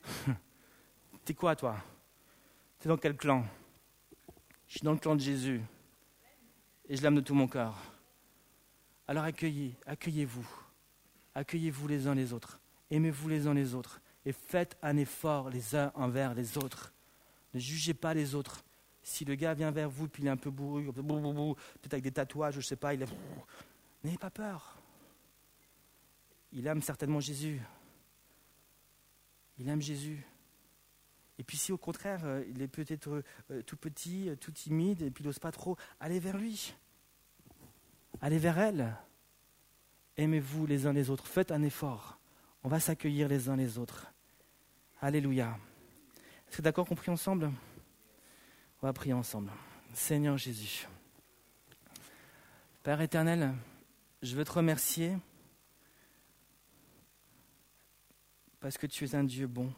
T'es 1.25 1.35
quoi, 1.35 1.57
toi? 1.57 1.77
T'es 2.79 2.89
dans 2.89 2.97
quel 2.97 3.17
clan? 3.17 3.45
Je 4.67 4.79
suis 4.79 4.85
dans 4.85 4.93
le 4.93 4.99
clan 4.99 5.15
de 5.15 5.21
Jésus. 5.21 5.61
Et 6.89 6.97
je 6.97 7.03
l'aime 7.03 7.17
de 7.17 7.21
tout 7.21 7.35
mon 7.35 7.49
cœur. 7.49 7.77
Alors 9.07 9.25
accueillez, 9.25 9.75
accueillez-vous. 9.87 10.47
Accueillez-vous 11.35 11.89
les 11.89 12.07
uns 12.07 12.15
les 12.15 12.33
autres. 12.33 12.61
Aimez-vous 12.91 13.29
les 13.29 13.47
uns 13.47 13.55
les 13.55 13.75
autres. 13.75 14.01
Et 14.25 14.33
faites 14.33 14.77
un 14.83 14.97
effort 14.97 15.51
les 15.51 15.75
uns 15.75 15.93
envers 15.95 16.35
les 16.35 16.59
autres. 16.59 16.93
Ne 17.55 17.61
jugez 17.61 17.95
pas 17.95 18.15
les 18.15 18.35
autres. 18.35 18.65
Si 19.03 19.25
le 19.25 19.35
gars 19.35 19.55
vient 19.55 19.71
vers 19.71 19.89
vous, 19.89 20.09
puis 20.09 20.23
il 20.23 20.27
est 20.27 20.31
un 20.31 20.37
peu 20.37 20.51
bourru, 20.51 20.85
peut-être 20.93 21.95
avec 21.95 22.05
des 22.05 22.13
tatouages, 22.13 22.55
je 22.55 22.59
ne 22.59 22.65
sais 22.65 22.77
pas, 22.77 22.95
il 22.95 23.03
est... 23.03 23.09
N'ayez 24.05 24.19
pas 24.19 24.31
peur. 24.31 24.77
Il 26.53 26.67
aime 26.67 26.83
certainement 26.83 27.21
Jésus. 27.21 27.61
Il 29.59 29.69
aime 29.69 29.81
Jésus. 29.81 30.25
Et 31.39 31.43
puis 31.43 31.57
si 31.57 31.73
au 31.73 31.79
contraire, 31.79 32.21
euh, 32.25 32.45
il 32.51 32.61
est 32.61 32.69
peut-être 32.69 33.23
euh, 33.51 33.63
tout 33.63 33.77
petit, 33.77 34.29
euh, 34.29 34.37
tout 34.37 34.53
timide, 34.53 35.01
et 35.01 35.11
puis 35.11 35.25
il 35.25 35.27
n'ose 35.27 35.39
pas 35.39 35.53
trop, 35.53 35.77
allez 35.99 36.21
vers 36.21 36.37
lui. 36.37 36.75
Allez 38.21 38.39
vers 38.39 38.59
elle. 38.59 38.95
Aimez-vous 40.17 40.67
les 40.67 40.87
uns 40.87 40.93
les 40.93 41.11
autres. 41.11 41.27
Faites 41.27 41.53
un 41.53 41.63
effort. 41.63 42.19
On 42.63 42.69
va 42.69 42.81
s'accueillir 42.81 43.29
les 43.29 43.49
uns 43.49 43.57
les 43.57 43.79
autres. 43.79 44.13
Alléluia. 45.01 45.57
Est-ce 46.49 46.59
que 46.59 46.63
d'accord 46.63 46.87
qu'on 46.87 46.95
prie 46.95 47.11
ensemble? 47.11 47.51
On 48.83 48.87
va 48.87 48.93
prier 48.93 49.15
ensemble. 49.15 49.51
Seigneur 49.95 50.37
Jésus. 50.37 50.87
Père 52.83 53.01
éternel, 53.01 53.55
je 54.23 54.37
veux 54.37 54.45
te 54.45 54.53
remercier 54.53 55.17
parce 58.61 58.77
que 58.77 58.87
tu 58.87 59.05
es 59.05 59.15
un 59.15 59.25
Dieu 59.25 59.47
bon, 59.47 59.73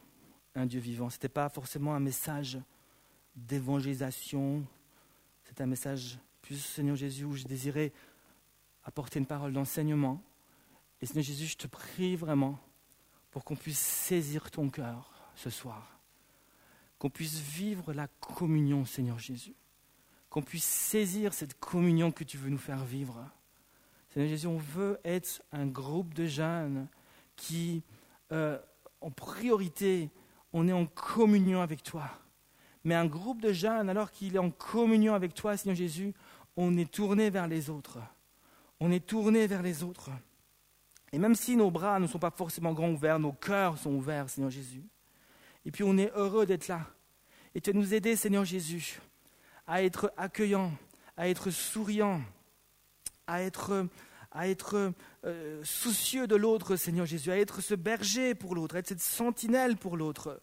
un 0.55 0.65
Dieu 0.65 0.79
vivant. 0.79 1.09
Ce 1.09 1.15
n'était 1.15 1.29
pas 1.29 1.49
forcément 1.49 1.95
un 1.95 1.99
message 1.99 2.59
d'évangélisation, 3.35 4.65
c'est 5.43 5.61
un 5.61 5.65
message 5.65 6.19
plus, 6.41 6.59
Seigneur 6.63 6.95
Jésus, 6.95 7.23
où 7.23 7.33
je 7.33 7.45
désirais 7.45 7.91
apporter 8.83 9.19
une 9.19 9.25
parole 9.25 9.53
d'enseignement. 9.53 10.21
Et 11.01 11.05
Seigneur 11.05 11.23
Jésus, 11.23 11.47
je 11.47 11.57
te 11.57 11.67
prie 11.67 12.15
vraiment 12.15 12.59
pour 13.31 13.43
qu'on 13.43 13.55
puisse 13.55 13.79
saisir 13.79 14.51
ton 14.51 14.69
cœur 14.69 15.11
ce 15.35 15.49
soir, 15.49 15.99
qu'on 16.99 17.09
puisse 17.09 17.39
vivre 17.39 17.93
la 17.93 18.07
communion, 18.07 18.85
Seigneur 18.85 19.19
Jésus, 19.19 19.55
qu'on 20.29 20.41
puisse 20.41 20.65
saisir 20.65 21.33
cette 21.33 21.59
communion 21.59 22.11
que 22.11 22.23
tu 22.23 22.37
veux 22.37 22.49
nous 22.49 22.57
faire 22.57 22.83
vivre. 22.85 23.27
Seigneur 24.09 24.29
Jésus, 24.29 24.47
on 24.47 24.57
veut 24.57 24.99
être 25.03 25.41
un 25.51 25.65
groupe 25.65 26.13
de 26.13 26.27
jeunes 26.27 26.87
qui, 27.35 27.83
euh, 28.31 28.59
en 29.01 29.09
priorité, 29.09 30.11
on 30.53 30.67
est 30.67 30.73
en 30.73 30.85
communion 30.85 31.61
avec 31.61 31.81
toi. 31.81 32.09
Mais 32.83 32.95
un 32.95 33.05
groupe 33.05 33.41
de 33.41 33.53
jeunes, 33.53 33.89
alors 33.89 34.11
qu'il 34.11 34.35
est 34.35 34.39
en 34.39 34.51
communion 34.51 35.15
avec 35.15 35.33
toi, 35.33 35.57
Seigneur 35.57 35.75
Jésus, 35.75 36.13
on 36.55 36.77
est 36.77 36.91
tourné 36.91 37.29
vers 37.29 37.47
les 37.47 37.69
autres. 37.69 37.97
On 38.85 38.91
est 38.91 39.05
tourné 39.05 39.47
vers 39.47 39.61
les 39.61 39.81
autres. 39.81 40.09
Et 41.13 41.17
même 41.17 41.35
si 41.35 41.55
nos 41.55 41.71
bras 41.71 42.01
ne 42.01 42.05
sont 42.05 42.19
pas 42.19 42.31
forcément 42.31 42.73
grands 42.73 42.91
ouverts, 42.91 43.17
nos 43.17 43.31
cœurs 43.31 43.77
sont 43.77 43.91
ouverts, 43.91 44.29
Seigneur 44.29 44.49
Jésus. 44.49 44.83
Et 45.63 45.71
puis 45.71 45.85
on 45.85 45.97
est 45.97 46.11
heureux 46.17 46.45
d'être 46.45 46.67
là. 46.67 46.81
Et 47.55 47.61
tu 47.61 47.73
nous 47.73 47.93
aider, 47.93 48.17
Seigneur 48.17 48.43
Jésus, 48.43 48.99
à 49.67 49.83
être 49.83 50.11
accueillants, 50.17 50.73
à 51.15 51.29
être 51.29 51.49
souriants, 51.49 52.19
à 53.25 53.41
être, 53.41 53.87
à 54.33 54.49
être 54.49 54.91
euh, 55.23 55.63
soucieux 55.63 56.27
de 56.27 56.35
l'autre, 56.35 56.75
Seigneur 56.75 57.05
Jésus, 57.05 57.31
à 57.31 57.39
être 57.39 57.61
ce 57.61 57.75
berger 57.75 58.35
pour 58.35 58.53
l'autre, 58.53 58.75
à 58.75 58.79
être 58.79 58.89
cette 58.89 58.99
sentinelle 58.99 59.77
pour 59.77 59.95
l'autre, 59.95 60.41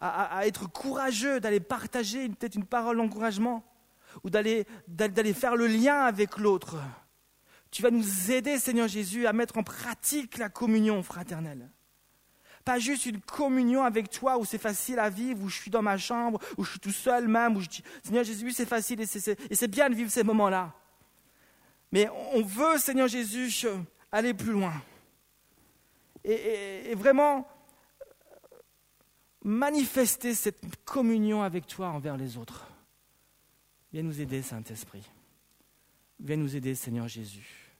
à, 0.00 0.46
être 0.46 0.72
courageux, 0.72 1.38
d'aller 1.38 1.60
partager 1.60 2.30
peut-être 2.30 2.54
une 2.54 2.64
parole 2.64 2.96
d'encouragement, 2.96 3.62
ou 4.24 4.30
d'aller 4.30 4.64
faire 5.34 5.54
le 5.54 5.66
lien 5.66 6.00
avec 6.00 6.38
l'autre. 6.38 6.78
Tu 7.70 7.82
vas 7.82 7.90
nous 7.90 8.30
aider, 8.30 8.58
Seigneur 8.58 8.88
Jésus, 8.88 9.26
à 9.26 9.32
mettre 9.32 9.58
en 9.58 9.62
pratique 9.62 10.38
la 10.38 10.48
communion 10.48 11.02
fraternelle. 11.02 11.70
Pas 12.64 12.78
juste 12.78 13.06
une 13.06 13.20
communion 13.20 13.82
avec 13.82 14.10
toi 14.10 14.38
où 14.38 14.44
c'est 14.44 14.58
facile 14.58 14.98
à 14.98 15.10
vivre, 15.10 15.42
où 15.42 15.48
je 15.48 15.56
suis 15.56 15.70
dans 15.70 15.82
ma 15.82 15.96
chambre, 15.96 16.38
où 16.56 16.64
je 16.64 16.72
suis 16.72 16.80
tout 16.80 16.92
seul 16.92 17.28
même, 17.28 17.56
où 17.56 17.60
je 17.60 17.68
dis, 17.68 17.82
Seigneur 18.02 18.24
Jésus, 18.24 18.52
c'est 18.52 18.66
facile 18.66 19.00
et 19.00 19.06
c'est 19.06 19.68
bien 19.68 19.88
de 19.88 19.94
vivre 19.94 20.10
ces 20.10 20.22
moments-là. 20.22 20.74
Mais 21.92 22.08
on 22.34 22.42
veut, 22.42 22.78
Seigneur 22.78 23.08
Jésus, 23.08 23.66
aller 24.12 24.34
plus 24.34 24.52
loin. 24.52 24.74
Et, 26.24 26.90
et 26.90 26.94
vraiment 26.94 27.48
manifester 29.42 30.34
cette 30.34 30.84
communion 30.84 31.42
avec 31.42 31.66
toi 31.66 31.88
envers 31.88 32.16
les 32.16 32.36
autres. 32.36 32.66
Viens 33.92 34.02
nous 34.02 34.20
aider, 34.20 34.42
Saint-Esprit. 34.42 35.08
Viens 36.20 36.36
nous 36.36 36.56
aider, 36.56 36.74
Seigneur 36.74 37.06
Jésus. 37.08 37.74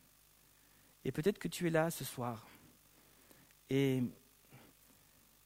Et 1.04 1.12
peut-être 1.12 1.38
que 1.38 1.48
tu 1.48 1.66
es 1.66 1.70
là 1.70 1.90
ce 1.90 2.04
soir. 2.04 2.46
Et 3.70 4.02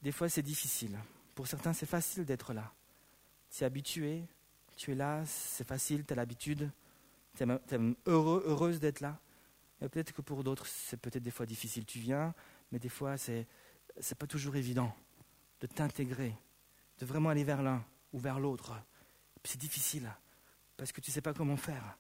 des 0.03 0.12
fois, 0.12 0.28
c'est 0.28 0.43
difficile. 0.43 0.99
Pour 1.34 1.47
certains, 1.47 1.72
c'est 1.72 1.86
facile 1.86 2.24
d'être 2.24 2.53
là. 2.53 2.72
Tu 3.51 3.62
es 3.62 3.66
habitué, 3.66 4.24
tu 4.76 4.93
es 4.93 4.95
là, 4.95 5.24
c'est 5.26 5.66
facile, 5.66 6.05
tu 6.05 6.12
as 6.12 6.16
l'habitude, 6.16 6.70
tu 7.36 7.45
es, 7.45 7.97
heureux, 8.07 8.43
heureuse 8.47 8.80
d'être 8.80 9.01
là. 9.01 9.18
Mais 9.80 9.88
peut-être 9.88 10.12
que 10.12 10.22
pour 10.22 10.45
d'autres, 10.45 10.66
c'est 10.66 10.97
peut-être 10.97 11.22
des 11.22 11.30
fois 11.30 11.47
difficile. 11.47 11.84
Tu 11.84 11.99
viens, 11.99 12.34
mais 12.70 12.78
des 12.78 12.88
fois, 12.88 13.16
c'est 13.16 13.47
n'est 13.97 14.14
pas 14.18 14.26
toujours 14.26 14.57
évident 14.57 14.95
de 15.61 15.66
t'intégrer, 15.66 16.34
de 16.99 17.07
vraiment 17.07 17.28
aller 17.28 17.45
vers 17.45 17.62
l'un 17.62 17.84
ou 18.12 18.18
vers 18.18 18.40
l'autre. 18.40 18.74
C'est 19.45 19.61
difficile 19.61 20.11
parce 20.76 20.93
que 20.93 21.01
tu 21.01 21.11
ne 21.11 21.14
sais 21.14 21.20
pas 21.20 21.34
comment 21.34 21.57
faire. 21.57 21.99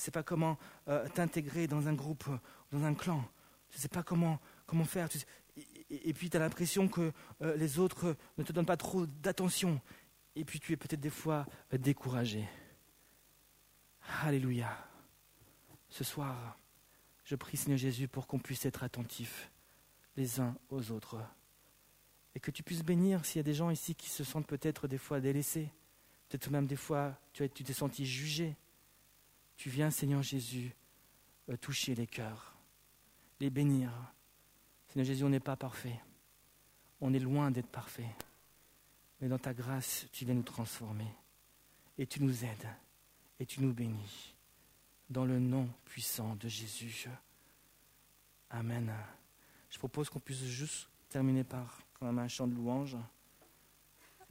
Tu 0.00 0.04
ne 0.04 0.06
sais 0.06 0.10
pas 0.12 0.22
comment 0.22 0.56
euh, 0.88 1.06
t'intégrer 1.10 1.66
dans 1.66 1.86
un 1.86 1.92
groupe, 1.92 2.24
dans 2.72 2.84
un 2.84 2.94
clan. 2.94 3.22
Tu 3.68 3.76
ne 3.76 3.82
sais 3.82 3.88
pas 3.88 4.02
comment, 4.02 4.40
faire. 4.86 5.10
et, 5.90 6.14
puis 6.14 6.30
tu 6.30 6.38
as 6.38 6.40
l'impression 6.40 6.88
que 6.88 7.12
euh, 7.42 7.54
les 7.58 7.78
autres 7.78 8.16
ne 8.38 8.42
te 8.42 8.50
donnent 8.50 8.64
pas 8.64 8.78
trop 8.78 9.04
d'attention. 9.04 9.78
Et 10.36 10.46
puis 10.46 10.58
tu 10.58 10.72
es 10.72 10.78
peut-être 10.78 11.00
des 11.00 11.10
fois 11.10 11.44
euh, 11.74 11.76
découragé. 11.76 12.48
Alléluia. 14.22 14.74
Ce 15.90 16.02
soir, 16.02 16.58
je 17.24 17.34
prie 17.36 17.58
Seigneur 17.58 17.76
Jésus 17.76 18.08
pour 18.08 18.26
qu'on 18.26 18.38
puisse 18.38 18.64
être 18.64 18.82
attentifs 18.82 19.50
les 20.16 20.40
uns 20.40 20.56
aux 20.70 20.92
autres. 20.92 21.18
Et 22.34 22.40
que 22.40 22.50
tu 22.50 22.62
puisses 22.62 22.84
bénir 22.84 23.26
s'il 23.26 23.36
y 23.36 23.40
a 23.40 23.42
des 23.42 23.52
gens 23.52 23.68
ici 23.68 23.94
qui 23.94 24.08
se 24.08 24.24
sentent 24.24 24.46
peut-être 24.46 24.88
des 24.88 24.96
fois 24.96 25.20
délaissés. 25.20 25.68
Peut-être 26.30 26.48
même 26.50 26.66
des 26.66 26.76
fois 26.76 27.20
tu 27.34 27.46
t'es 27.50 27.74
senti 27.74 28.06
jugé 28.06 28.56
tu 29.60 29.68
viens, 29.68 29.90
Seigneur 29.90 30.22
Jésus, 30.22 30.74
euh, 31.50 31.56
toucher 31.58 31.94
les 31.94 32.06
cœurs, 32.06 32.56
les 33.40 33.50
bénir. 33.50 33.90
Seigneur 34.88 35.04
Jésus, 35.04 35.22
on 35.22 35.28
n'est 35.28 35.38
pas 35.38 35.54
parfait. 35.54 36.00
On 37.02 37.12
est 37.12 37.18
loin 37.18 37.50
d'être 37.50 37.68
parfait. 37.68 38.08
Mais 39.20 39.28
dans 39.28 39.38
ta 39.38 39.52
grâce, 39.52 40.06
tu 40.12 40.24
viens 40.24 40.32
nous 40.32 40.42
transformer. 40.42 41.12
Et 41.98 42.06
tu 42.06 42.22
nous 42.22 42.42
aides. 42.42 42.68
Et 43.38 43.44
tu 43.44 43.60
nous 43.60 43.74
bénis. 43.74 44.34
Dans 45.10 45.26
le 45.26 45.38
nom 45.38 45.68
puissant 45.84 46.36
de 46.36 46.48
Jésus. 46.48 47.06
Amen. 48.48 48.90
Je 49.68 49.76
propose 49.76 50.08
qu'on 50.08 50.20
puisse 50.20 50.42
juste 50.42 50.88
terminer 51.10 51.44
par 51.44 51.82
un 52.00 52.28
chant 52.28 52.46
de 52.46 52.54
louange. 52.54 52.96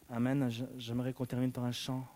Amen. 0.10 0.50
J'aimerais 0.80 1.14
qu'on 1.14 1.28
termine 1.28 1.52
par 1.52 1.66
un 1.66 1.72
chant. 1.72 2.08